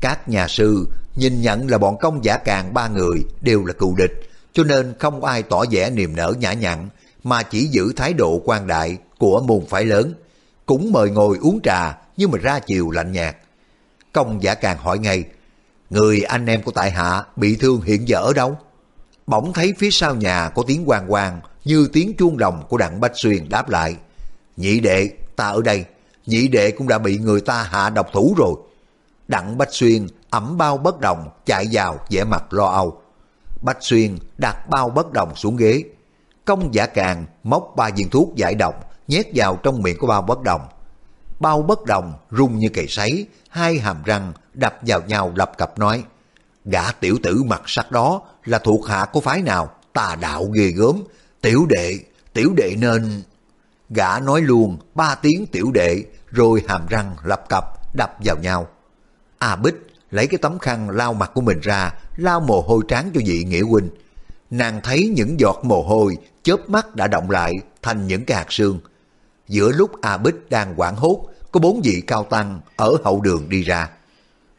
[0.00, 3.94] Các nhà sư nhìn nhận là bọn công giả càng ba người đều là cựu
[3.94, 6.88] địch, cho nên không ai tỏ vẻ niềm nở nhã nhặn,
[7.24, 10.14] mà chỉ giữ thái độ quan đại của môn phái lớn.
[10.66, 13.36] Cũng mời ngồi uống trà, nhưng mà ra chiều lạnh nhạt.
[14.12, 15.24] Công giả càng hỏi ngay,
[15.90, 18.58] người anh em của tại hạ bị thương hiện giờ ở đâu?
[19.26, 23.00] Bỗng thấy phía sau nhà có tiếng quang quang như tiếng chuông đồng của đặng
[23.00, 23.96] Bách Xuyên đáp lại.
[24.56, 25.84] Nhị đệ, ta ở đây,
[26.26, 28.54] nhị đệ cũng đã bị người ta hạ độc thủ rồi.
[29.28, 33.00] Đặng Bách Xuyên ẩm bao bất đồng chạy vào vẻ mặt lo âu.
[33.62, 35.82] Bách Xuyên đặt bao bất đồng xuống ghế.
[36.44, 40.22] Công giả càng móc ba viên thuốc giải độc nhét vào trong miệng của bao
[40.22, 40.66] bất đồng.
[41.40, 45.78] Bao bất đồng rung như cây sấy, hai hàm răng đập vào nhau lập cập
[45.78, 46.04] nói
[46.64, 50.68] Gã tiểu tử mặt sắc đó là thuộc hạ của phái nào, tà đạo ghê
[50.68, 51.02] gớm,
[51.40, 51.98] tiểu đệ,
[52.32, 53.22] tiểu đệ nên...
[53.90, 57.64] Gã nói luôn ba tiếng tiểu đệ, rồi hàm răng lập cập
[57.96, 58.68] đập vào nhau.
[59.38, 59.74] A Bích
[60.10, 63.44] lấy cái tấm khăn lau mặt của mình ra, lau mồ hôi tráng cho vị
[63.44, 63.88] nghĩa huynh.
[64.50, 67.52] Nàng thấy những giọt mồ hôi chớp mắt đã động lại
[67.82, 68.80] thành những cái hạt sương.
[69.48, 73.48] Giữa lúc A Bích đang quảng hốt, có bốn vị cao tăng ở hậu đường
[73.48, 73.90] đi ra.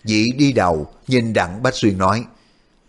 [0.03, 2.25] Vị đi đầu nhìn Đặng Bách Xuyên nói,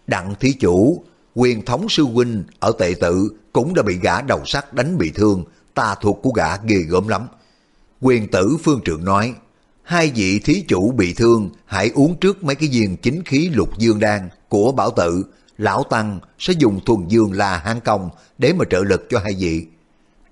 [0.07, 4.42] Đặng thí chủ, quyền thống sư huynh ở tệ tự cũng đã bị gã đầu
[4.47, 5.44] sắt đánh bị thương,
[5.74, 7.26] ta thuộc của gã ghê gớm lắm.
[8.01, 9.34] Quyền tử phương trượng nói,
[9.82, 13.78] hai vị thí chủ bị thương hãy uống trước mấy cái viên chính khí lục
[13.78, 15.24] dương đan của bảo tự,
[15.59, 19.34] lão tăng sẽ dùng thuần dương là hang công để mà trợ lực cho hai
[19.38, 19.66] vị.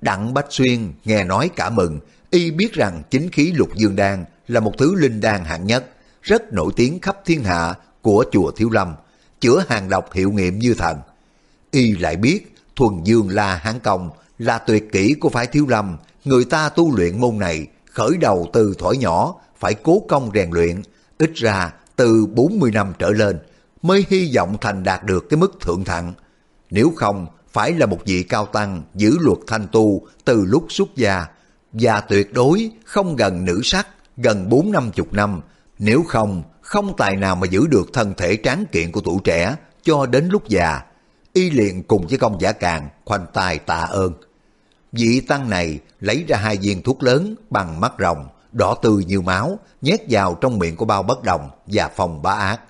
[0.05, 2.00] Đặng Bách Xuyên nghe nói cả mừng,
[2.30, 5.84] y biết rằng chính khí lục dương đan là một thứ linh đan hạng nhất,
[6.22, 8.94] rất nổi tiếng khắp thiên hạ của chùa Thiếu Lâm,
[9.40, 10.98] chữa hàng độc hiệu nghiệm như thần.
[11.70, 15.96] Y lại biết thuần dương la hán công là tuyệt kỹ của phái Thiếu Lâm,
[16.24, 20.50] người ta tu luyện môn này khởi đầu từ thổi nhỏ phải cố công rèn
[20.50, 20.82] luyện,
[21.18, 23.38] ít ra từ 40 năm trở lên
[23.82, 26.12] mới hy vọng thành đạt được cái mức thượng thặng.
[26.70, 30.88] Nếu không, phải là một vị cao tăng giữ luật thanh tu từ lúc xuất
[30.96, 31.26] gia
[31.72, 35.40] và tuyệt đối không gần nữ sắc gần bốn năm chục năm.
[35.78, 39.57] Nếu không, không tài nào mà giữ được thân thể tráng kiện của tuổi trẻ
[39.82, 40.80] cho đến lúc già.
[41.32, 44.12] Y liền cùng với công giả càng khoanh tay tạ ơn.
[44.92, 49.20] Vị tăng này lấy ra hai viên thuốc lớn bằng mắt rồng, đỏ tươi như
[49.20, 52.61] máu, nhét vào trong miệng của bao bất đồng và phòng bá ác.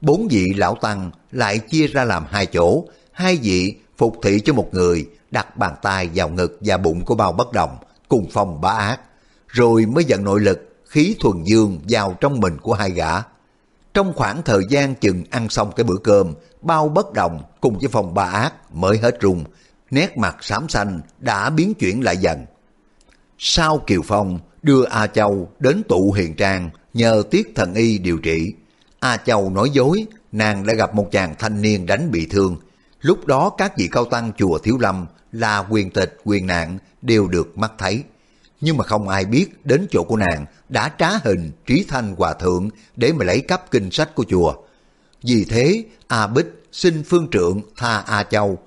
[0.00, 4.52] Bốn vị lão tăng lại chia ra làm hai chỗ, hai vị phục thị cho
[4.52, 7.76] một người, đặt bàn tay vào ngực và bụng của bao bất đồng,
[8.08, 9.00] cùng phòng bá ác,
[9.48, 13.22] rồi mới dẫn nội lực, khí thuần dương vào trong mình của hai gã.
[13.94, 17.88] Trong khoảng thời gian chừng ăn xong cái bữa cơm, bao bất đồng cùng với
[17.88, 19.44] phòng bá ác mới hết rung,
[19.90, 22.46] nét mặt xám xanh đã biến chuyển lại dần.
[23.38, 28.18] Sau Kiều Phong đưa A Châu đến tụ hiền trang nhờ tiết thần y điều
[28.18, 28.52] trị.
[29.00, 32.56] A Châu nói dối, nàng đã gặp một chàng thanh niên đánh bị thương.
[33.00, 37.28] Lúc đó các vị cao tăng chùa Thiếu Lâm là quyền tịch, quyền nạn đều
[37.28, 38.02] được mắt thấy.
[38.60, 42.34] Nhưng mà không ai biết đến chỗ của nàng đã trá hình trí thanh hòa
[42.34, 44.54] thượng để mà lấy cắp kinh sách của chùa.
[45.22, 48.58] Vì thế, A Bích xin phương trượng tha A Châu.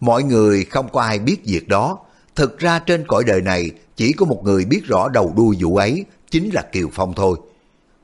[0.00, 1.98] Mọi người không có ai biết việc đó.
[2.34, 5.76] Thực ra trên cõi đời này chỉ có một người biết rõ đầu đuôi vụ
[5.76, 7.38] ấy, chính là Kiều Phong thôi.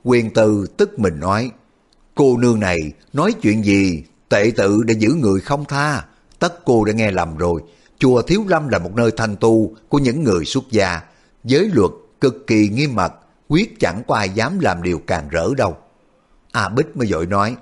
[0.03, 1.51] Quyền từ tức mình nói,
[2.15, 2.77] cô nương này
[3.13, 4.03] nói chuyện gì,
[4.33, 6.05] tệ tự để giữ người không tha.
[6.39, 7.61] Tất cô đã nghe lầm rồi,
[7.99, 11.01] chùa Thiếu Lâm là một nơi thanh tu của những người xuất gia,
[11.43, 13.13] giới luật cực kỳ nghiêm mật,
[13.47, 15.77] quyết chẳng có ai dám làm điều càng rỡ đâu.
[16.51, 17.55] A Bích mới dội nói,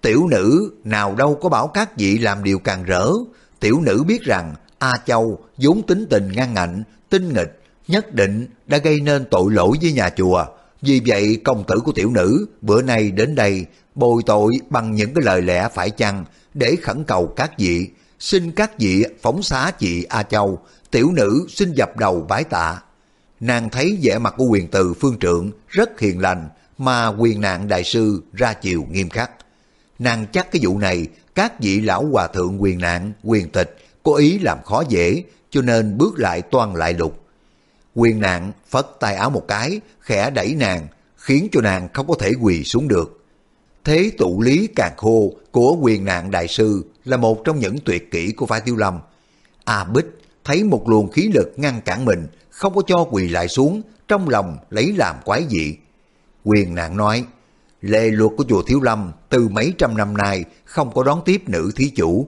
[0.00, 3.10] tiểu nữ nào đâu có bảo các vị làm điều càng rỡ,
[3.60, 8.46] tiểu nữ biết rằng A Châu vốn tính tình ngang ngạnh, tinh nghịch, nhất định
[8.66, 10.44] đã gây nên tội lỗi với nhà chùa.
[10.82, 15.14] Vì vậy công tử của tiểu nữ bữa nay đến đây bồi tội bằng những
[15.14, 16.24] cái lời lẽ phải chăng
[16.54, 20.58] để khẩn cầu các vị, xin các vị phóng xá chị A Châu,
[20.90, 22.82] tiểu nữ xin dập đầu bái tạ.
[23.40, 27.68] Nàng thấy vẻ mặt của quyền từ phương trượng rất hiền lành, mà quyền nạn
[27.68, 29.30] đại sư ra chiều nghiêm khắc.
[29.98, 34.14] Nàng chắc cái vụ này các vị lão hòa thượng quyền nạn, quyền tịch có
[34.14, 37.24] ý làm khó dễ, cho nên bước lại toan lại lục.
[37.94, 40.86] Quyền nạn phất tay áo một cái, khẽ đẩy nàng,
[41.16, 43.15] khiến cho nàng không có thể quỳ xuống được.
[43.86, 48.10] Thế tụ lý càng khô của quyền nạn đại sư là một trong những tuyệt
[48.10, 48.98] kỹ của phái tiêu lâm.
[49.64, 50.06] A Bích
[50.44, 54.28] thấy một luồng khí lực ngăn cản mình, không có cho quỳ lại xuống, trong
[54.28, 55.76] lòng lấy làm quái dị.
[56.44, 57.24] Quyền nạn nói,
[57.80, 61.42] lệ luật của chùa Thiếu Lâm từ mấy trăm năm nay không có đón tiếp
[61.46, 62.26] nữ thí chủ.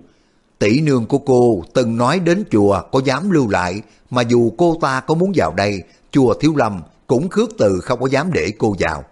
[0.59, 4.79] Tỷ nương của cô từng nói đến chùa có dám lưu lại, mà dù cô
[4.81, 8.53] ta có muốn vào đây, chùa Thiếu Lâm cũng khước từ không có dám để
[8.59, 9.05] cô vào.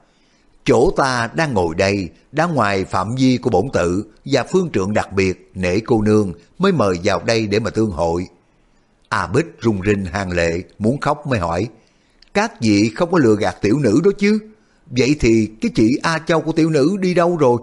[0.67, 4.93] Chỗ ta đang ngồi đây, đã ngoài phạm vi của bổn tự và phương trượng
[4.93, 8.27] đặc biệt nể cô nương mới mời vào đây để mà tương hội.
[9.09, 11.69] A Bích rung rinh hàng lệ, muốn khóc mới hỏi,
[12.35, 14.39] các vị không có lừa gạt tiểu nữ đó chứ?
[14.87, 17.59] Vậy thì cái chị A Châu của tiểu nữ đi đâu rồi?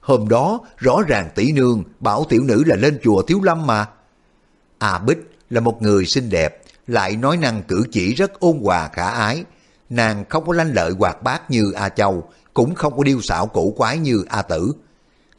[0.00, 3.86] Hôm đó rõ ràng tỷ nương bảo tiểu nữ là lên chùa Thiếu Lâm mà.
[4.78, 5.18] A Bích
[5.50, 9.44] là một người xinh đẹp, lại nói năng cử chỉ rất ôn hòa khả ái.
[9.90, 13.46] Nàng không có lanh lợi hoạt bát như A Châu, cũng không có điêu xảo
[13.46, 14.72] cổ quái như A Tử.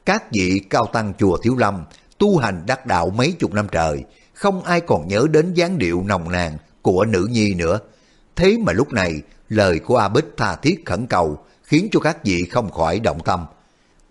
[0.06, 1.84] Các vị cao tăng chùa Thiếu Lâm
[2.18, 6.04] tu hành đắc đạo mấy chục năm trời, không ai còn nhớ đến dáng điệu
[6.04, 7.80] nồng nàn của nữ nhi nữa.
[8.36, 12.24] Thế mà lúc này, lời của A Bích tha thiết khẩn cầu khiến cho các
[12.24, 13.45] vị không khỏi động tâm.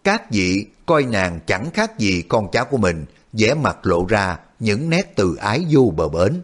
[0.05, 4.39] Các vị coi nàng chẳng khác gì con cháu của mình, vẻ mặt lộ ra
[4.61, 6.43] những nét từ ái vô bờ bến.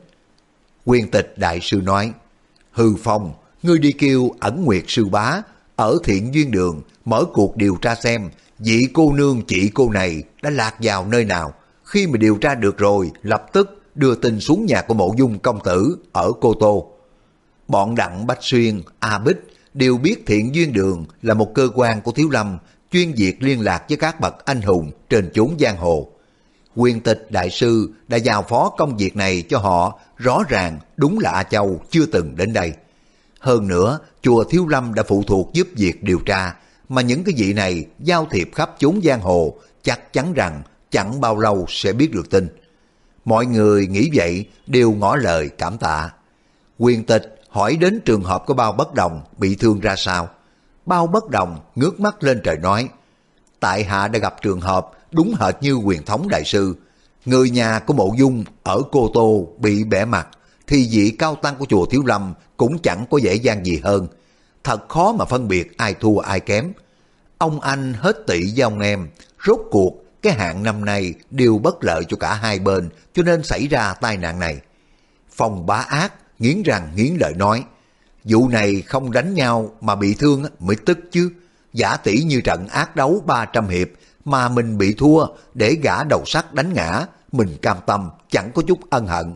[0.84, 2.12] Quyền tịch đại sư nói,
[2.72, 3.34] Hư Phong,
[3.64, 5.42] ngươi đi kêu ẩn nguyệt sư bá,
[5.76, 10.22] ở thiện duyên đường, mở cuộc điều tra xem vị cô nương chị cô này
[10.42, 11.52] đã lạc vào nơi nào.
[11.84, 15.38] Khi mà điều tra được rồi, lập tức đưa tin xuống nhà của mộ dung
[15.38, 16.90] công tử ở Cô Tô.
[17.68, 19.36] Bọn Đặng Bách Xuyên, A Bích
[19.74, 22.58] đều biết thiện duyên đường là một cơ quan của Thiếu Lâm
[22.92, 26.08] chuyên việc liên lạc với các bậc anh hùng trên chốn giang hồ.
[26.76, 31.18] Quyền tịch đại sư đã giao phó công việc này cho họ, rõ ràng đúng
[31.18, 32.72] là A Châu chưa từng đến đây.
[33.44, 36.54] Hơn nữa, chùa Thiếu Lâm đã phụ thuộc giúp việc điều tra,
[36.88, 41.20] mà những cái vị này giao thiệp khắp chốn giang hồ, chắc chắn rằng chẳng
[41.20, 42.48] bao lâu sẽ biết được tin.
[43.24, 46.10] Mọi người nghĩ vậy đều ngỏ lời cảm tạ.
[46.78, 50.28] Quyền tịch hỏi đến trường hợp của bao bất đồng bị thương ra sao.
[50.86, 52.88] Bao bất đồng ngước mắt lên trời nói,
[53.60, 56.74] tại hạ đã gặp trường hợp đúng hệt như quyền thống đại sư.
[57.24, 60.28] Người nhà của mộ dung ở Cô Tô bị bẻ mặt,
[60.66, 64.08] thì vị cao tăng của chùa Thiếu Lâm cũng chẳng có dễ dàng gì hơn.
[64.64, 66.72] Thật khó mà phân biệt ai thua ai kém.
[67.38, 69.08] Ông anh hết tỷ với ông em,
[69.46, 73.42] rốt cuộc cái hạn năm nay đều bất lợi cho cả hai bên cho nên
[73.42, 74.60] xảy ra tai nạn này.
[75.30, 77.64] phòng bá ác nghiến răng nghiến lợi nói,
[78.24, 81.30] vụ này không đánh nhau mà bị thương mới tức chứ.
[81.72, 83.88] Giả tỷ như trận ác đấu 300 hiệp
[84.24, 88.62] mà mình bị thua để gã đầu sắt đánh ngã, mình cam tâm chẳng có
[88.66, 89.34] chút ân hận.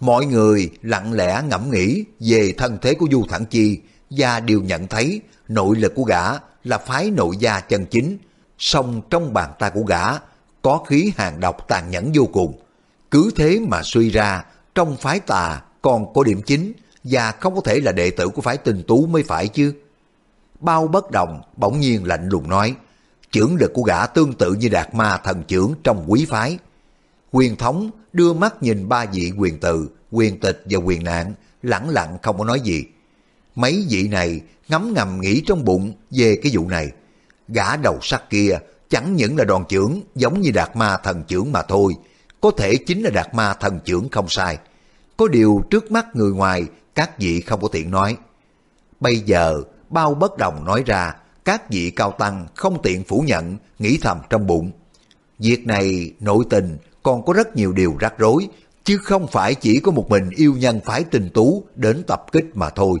[0.00, 3.80] Mọi người lặng lẽ ngẫm nghĩ về thân thế của Du Thẳng Chi
[4.10, 6.24] và đều nhận thấy nội lực của gã
[6.64, 8.18] là phái nội gia chân chính,
[8.58, 10.04] song trong bàn tay của gã
[10.62, 12.58] có khí hàng độc tàn nhẫn vô cùng.
[13.10, 14.44] Cứ thế mà suy ra,
[14.74, 16.72] trong phái tà còn có điểm chính
[17.04, 19.74] và không có thể là đệ tử của phái tinh tú mới phải chứ.
[20.60, 22.74] Bao bất đồng bỗng nhiên lạnh lùng nói,
[23.32, 26.58] trưởng lực của gã tương tự như đạt ma thần trưởng trong quý phái.
[27.32, 31.88] Quyền thống đưa mắt nhìn ba vị quyền tự, quyền tịch và quyền nạn, lẳng
[31.88, 32.84] lặng không có nói gì.
[33.54, 36.90] Mấy vị này ngấm ngầm nghĩ trong bụng về cái vụ này.
[37.48, 38.58] Gã đầu sắt kia
[38.88, 41.96] chẳng những là đoàn trưởng giống như đạt ma thần trưởng mà thôi,
[42.40, 44.58] có thể chính là đạt ma thần trưởng không sai.
[45.16, 46.64] Có điều trước mắt người ngoài,
[46.94, 48.16] các vị không có tiện nói.
[49.00, 51.14] Bây giờ, bao bất đồng nói ra,
[51.44, 54.70] các vị cao tăng không tiện phủ nhận, nghĩ thầm trong bụng.
[55.38, 58.48] Việc này nội tình còn có rất nhiều điều rắc rối,
[58.84, 62.44] chứ không phải chỉ có một mình yêu nhân phái tình tú đến tập kích
[62.54, 62.98] mà thôi.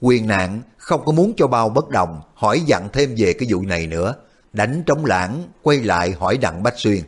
[0.00, 3.62] Quyền nạn không có muốn cho bao bất đồng hỏi dặn thêm về cái vụ
[3.62, 4.14] này nữa.
[4.52, 7.00] Đánh trống lãng, quay lại hỏi Đặng Bách Xuyên.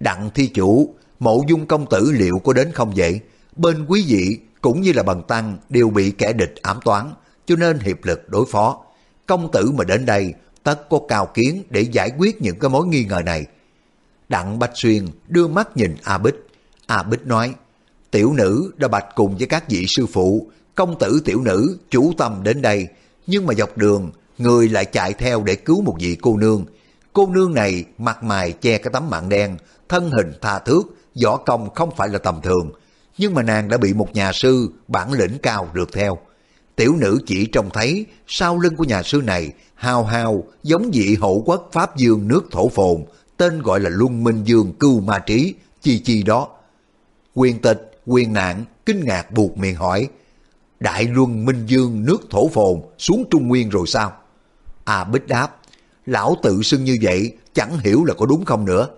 [0.00, 3.20] Đặng thi chủ, mộ dung công tử liệu có đến không vậy?
[3.56, 7.12] Bên quý vị cũng như là bằng tăng đều bị kẻ địch ám toán,
[7.46, 8.84] cho nên hiệp lực đối phó.
[9.26, 12.86] Công tử mà đến đây, tất có cao kiến để giải quyết những cái mối
[12.86, 13.46] nghi ngờ này.
[14.28, 16.34] Đặng bạch Xuyên đưa mắt nhìn A Bích.
[16.86, 17.54] A Bích nói,
[18.10, 22.12] tiểu nữ đã bạch cùng với các vị sư phụ, công tử tiểu nữ chủ
[22.18, 22.88] tâm đến đây,
[23.26, 26.64] nhưng mà dọc đường, người lại chạy theo để cứu một vị cô nương.
[27.12, 29.56] Cô nương này mặt mày che cái tấm mạng đen,
[29.88, 30.82] thân hình tha thước,
[31.24, 32.70] võ công không phải là tầm thường,
[33.18, 36.18] nhưng mà nàng đã bị một nhà sư bản lĩnh cao rượt theo.
[36.76, 41.16] Tiểu nữ chỉ trông thấy sau lưng của nhà sư này hào hào giống vị
[41.20, 43.04] hậu quốc Pháp Dương nước thổ phồn,
[43.36, 46.48] tên gọi là Luân Minh Dương Cưu Ma Trí, chi chi đó.
[47.34, 50.08] Quyền tịch, quyền nạn, kinh ngạc buộc miệng hỏi,
[50.80, 54.12] Đại Luân Minh Dương nước thổ phồn xuống Trung Nguyên rồi sao?
[54.84, 55.56] À Bích đáp,
[56.06, 58.88] lão tự xưng như vậy chẳng hiểu là có đúng không nữa.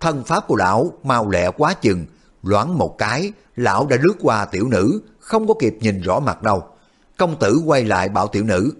[0.00, 2.06] Thân pháp của lão mau lẹ quá chừng,
[2.42, 6.42] loãng một cái, lão đã lướt qua tiểu nữ, không có kịp nhìn rõ mặt
[6.42, 6.64] đâu.
[7.16, 8.72] Công tử quay lại bảo tiểu nữ,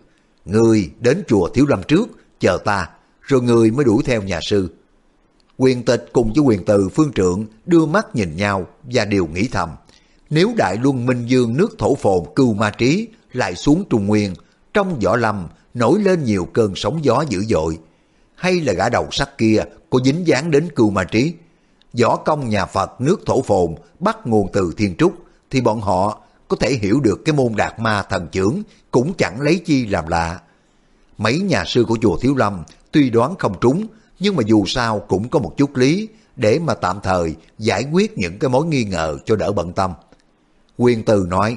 [0.45, 2.09] người đến chùa Thiếu Lâm trước,
[2.41, 2.89] chờ ta,
[3.23, 4.69] rồi người mới đuổi theo nhà sư.
[5.61, 9.49] Quyền tịch cùng với quyền từ phương trượng đưa mắt nhìn nhau và đều nghĩ
[9.53, 9.69] thầm.
[10.31, 14.35] Nếu Đại Luân Minh Dương nước thổ phồn cưu ma trí lại xuống Trung Nguyên,
[14.75, 17.79] trong võ lâm nổi lên nhiều cơn sóng gió dữ dội,
[18.35, 21.35] hay là gã đầu sắt kia có dính dáng đến cưu ma trí,
[22.01, 25.15] võ công nhà Phật nước thổ phồn bắt nguồn từ thiên trúc,
[25.51, 29.41] thì bọn họ có thể hiểu được cái môn đạt ma thần trưởng cũng chẳng
[29.41, 30.41] lấy chi làm lạ.
[31.19, 33.87] Mấy nhà sư của chùa Thiếu Lâm tuy đoán không trúng,
[34.21, 38.19] nhưng mà dù sao cũng có một chút lý để mà tạm thời giải quyết
[38.19, 39.93] những cái mối nghi ngờ cho đỡ bận tâm.
[40.77, 41.57] Quyền từ nói,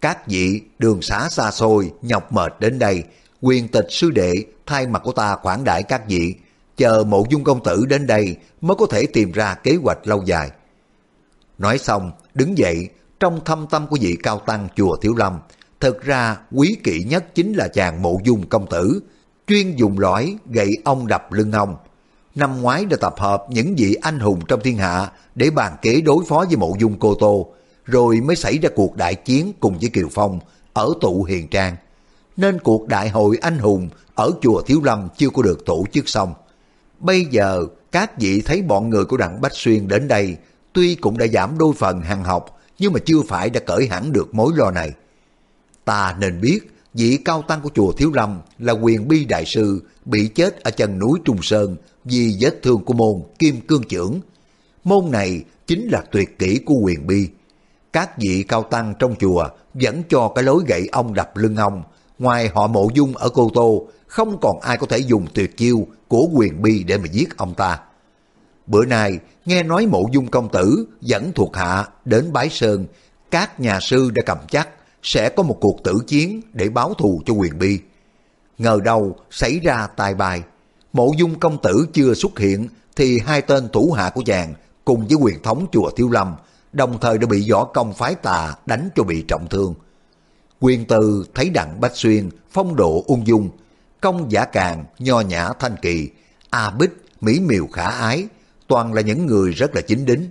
[0.00, 3.04] các vị đường xá xa xôi, nhọc mệt đến đây,
[3.40, 4.34] quyền tịch sư đệ
[4.66, 6.34] thay mặt của ta khoản đại các vị,
[6.76, 10.22] chờ mộ dung công tử đến đây mới có thể tìm ra kế hoạch lâu
[10.26, 10.50] dài.
[11.58, 12.88] Nói xong, đứng dậy,
[13.20, 15.38] trong thâm tâm của vị cao tăng chùa Thiếu Lâm,
[15.80, 19.00] thực ra quý kỵ nhất chính là chàng mộ dung công tử,
[19.46, 21.76] chuyên dùng lõi gậy ông đập lưng ông.
[22.40, 26.00] Năm ngoái đã tập hợp những vị anh hùng trong thiên hạ để bàn kế
[26.00, 27.52] đối phó với mộ dung cô tô,
[27.84, 30.40] rồi mới xảy ra cuộc đại chiến cùng với Kiều Phong
[30.72, 31.76] ở tụ Hiền Trang.
[32.36, 36.08] Nên cuộc đại hội anh hùng ở chùa Thiếu Lâm chưa có được tổ chức
[36.08, 36.34] xong.
[36.98, 40.36] Bây giờ các vị thấy bọn người của Đặng Bách Xuyên đến đây
[40.72, 44.12] tuy cũng đã giảm đôi phần hàng học nhưng mà chưa phải đã cởi hẳn
[44.12, 44.92] được mối lo này.
[45.84, 46.60] Ta nên biết
[46.94, 50.70] vị cao tăng của chùa Thiếu Lâm là quyền bi đại sư bị chết ở
[50.70, 51.76] chân núi Trung Sơn
[52.10, 54.20] vì vết thương của môn kim cương trưởng.
[54.84, 57.28] Môn này chính là tuyệt kỹ của quyền bi.
[57.92, 61.82] Các vị cao tăng trong chùa vẫn cho cái lối gậy ông đập lưng ông,
[62.18, 65.86] ngoài họ mộ dung ở Cô Tô, không còn ai có thể dùng tuyệt chiêu
[66.08, 67.80] của quyền bi để mà giết ông ta.
[68.66, 72.86] Bữa nay, nghe nói mộ dung công tử dẫn thuộc hạ đến Bái Sơn,
[73.30, 74.68] các nhà sư đã cầm chắc
[75.02, 77.78] sẽ có một cuộc tử chiến để báo thù cho quyền bi.
[78.58, 80.42] Ngờ đâu xảy ra tai bài,
[80.92, 85.06] mộ dung công tử chưa xuất hiện thì hai tên thủ hạ của chàng cùng
[85.06, 86.34] với quyền thống chùa Thiếu Lâm
[86.72, 89.74] đồng thời đã bị võ công phái tà đánh cho bị trọng thương.
[90.60, 93.50] Quyền từ thấy đặng Bách Xuyên phong độ ung dung,
[94.00, 96.10] công giả càng, nho nhã thanh kỳ,
[96.50, 98.26] A Bích, mỹ miều khả ái,
[98.66, 100.30] toàn là những người rất là chính đính.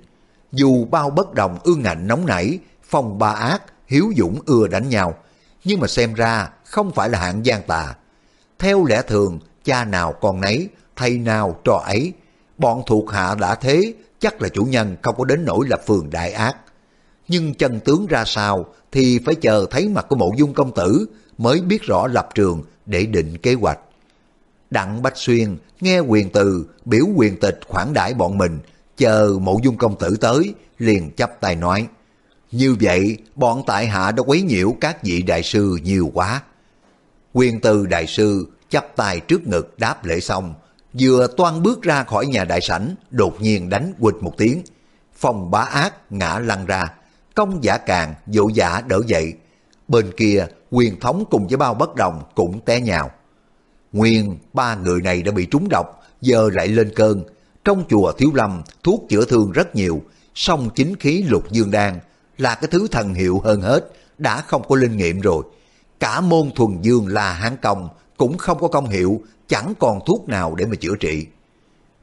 [0.52, 4.90] Dù bao bất đồng ương ngạnh nóng nảy, phong ba ác, hiếu dũng ưa đánh
[4.90, 5.16] nhau,
[5.64, 7.96] nhưng mà xem ra không phải là hạng gian tà.
[8.60, 12.14] Theo lẽ thường, cha nào con nấy, thầy nào trò ấy,
[12.58, 16.10] bọn thuộc hạ đã thế, chắc là chủ nhân không có đến nỗi lập phường
[16.10, 16.56] đại ác.
[17.28, 21.06] Nhưng chân tướng ra sao thì phải chờ thấy mặt của mộ dung công tử
[21.38, 23.80] mới biết rõ lập trường để định kế hoạch.
[24.70, 28.60] Đặng Bách Xuyên nghe quyền từ biểu quyền tịch khoản đãi bọn mình,
[28.98, 31.88] chờ mộ dung công tử tới, liền chấp tay nói.
[32.52, 36.42] Như vậy, bọn tại hạ đã quấy nhiễu các vị đại sư nhiều quá.
[37.34, 40.54] Quyền từ đại sư chắp tay trước ngực đáp lễ xong,
[41.00, 44.62] vừa toan bước ra khỏi nhà đại sảnh, đột nhiên đánh quịch một tiếng.
[45.16, 46.94] Phòng bá ác ngã lăn ra,
[47.36, 49.34] công giả càng dỗ giả đỡ dậy.
[49.88, 53.12] Bên kia, quyền thống cùng với bao bất đồng cũng té nhào.
[53.94, 57.24] Nguyên, ba người này đã bị trúng độc, giờ lại lên cơn.
[57.64, 60.02] Trong chùa Thiếu Lâm, thuốc chữa thương rất nhiều,
[60.36, 62.00] song chính khí lục dương đan
[62.38, 65.44] là cái thứ thần hiệu hơn hết, đã không có linh nghiệm rồi.
[66.00, 67.90] Cả môn thuần dương là hán công,
[68.20, 71.26] cũng không có công hiệu, chẳng còn thuốc nào để mà chữa trị.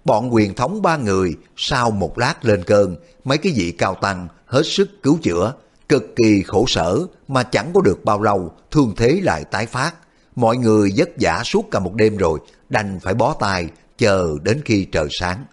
[0.05, 4.29] Bọn quyền thống ba người sau một lát lên cơn, mấy cái vị cao tăng
[4.47, 5.53] hết sức cứu chữa,
[5.89, 6.99] cực kỳ khổ sở
[7.29, 9.95] mà chẳng có được bao lâu, thương thế lại tái phát.
[10.37, 12.39] Mọi người vất vả suốt cả một đêm rồi,
[12.69, 15.45] đành phải bó tay, chờ đến khi trời sáng.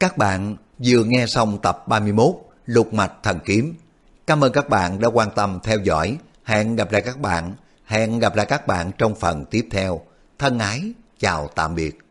[0.00, 2.34] Các bạn vừa nghe xong tập 31
[2.66, 3.74] Lục Mạch Thần Kiếm.
[4.26, 6.18] Cảm ơn các bạn đã quan tâm theo dõi.
[6.44, 7.54] Hẹn gặp lại các bạn.
[7.84, 10.00] Hẹn gặp lại các bạn trong phần tiếp theo.
[10.38, 12.03] Thân ái, chào tạm biệt.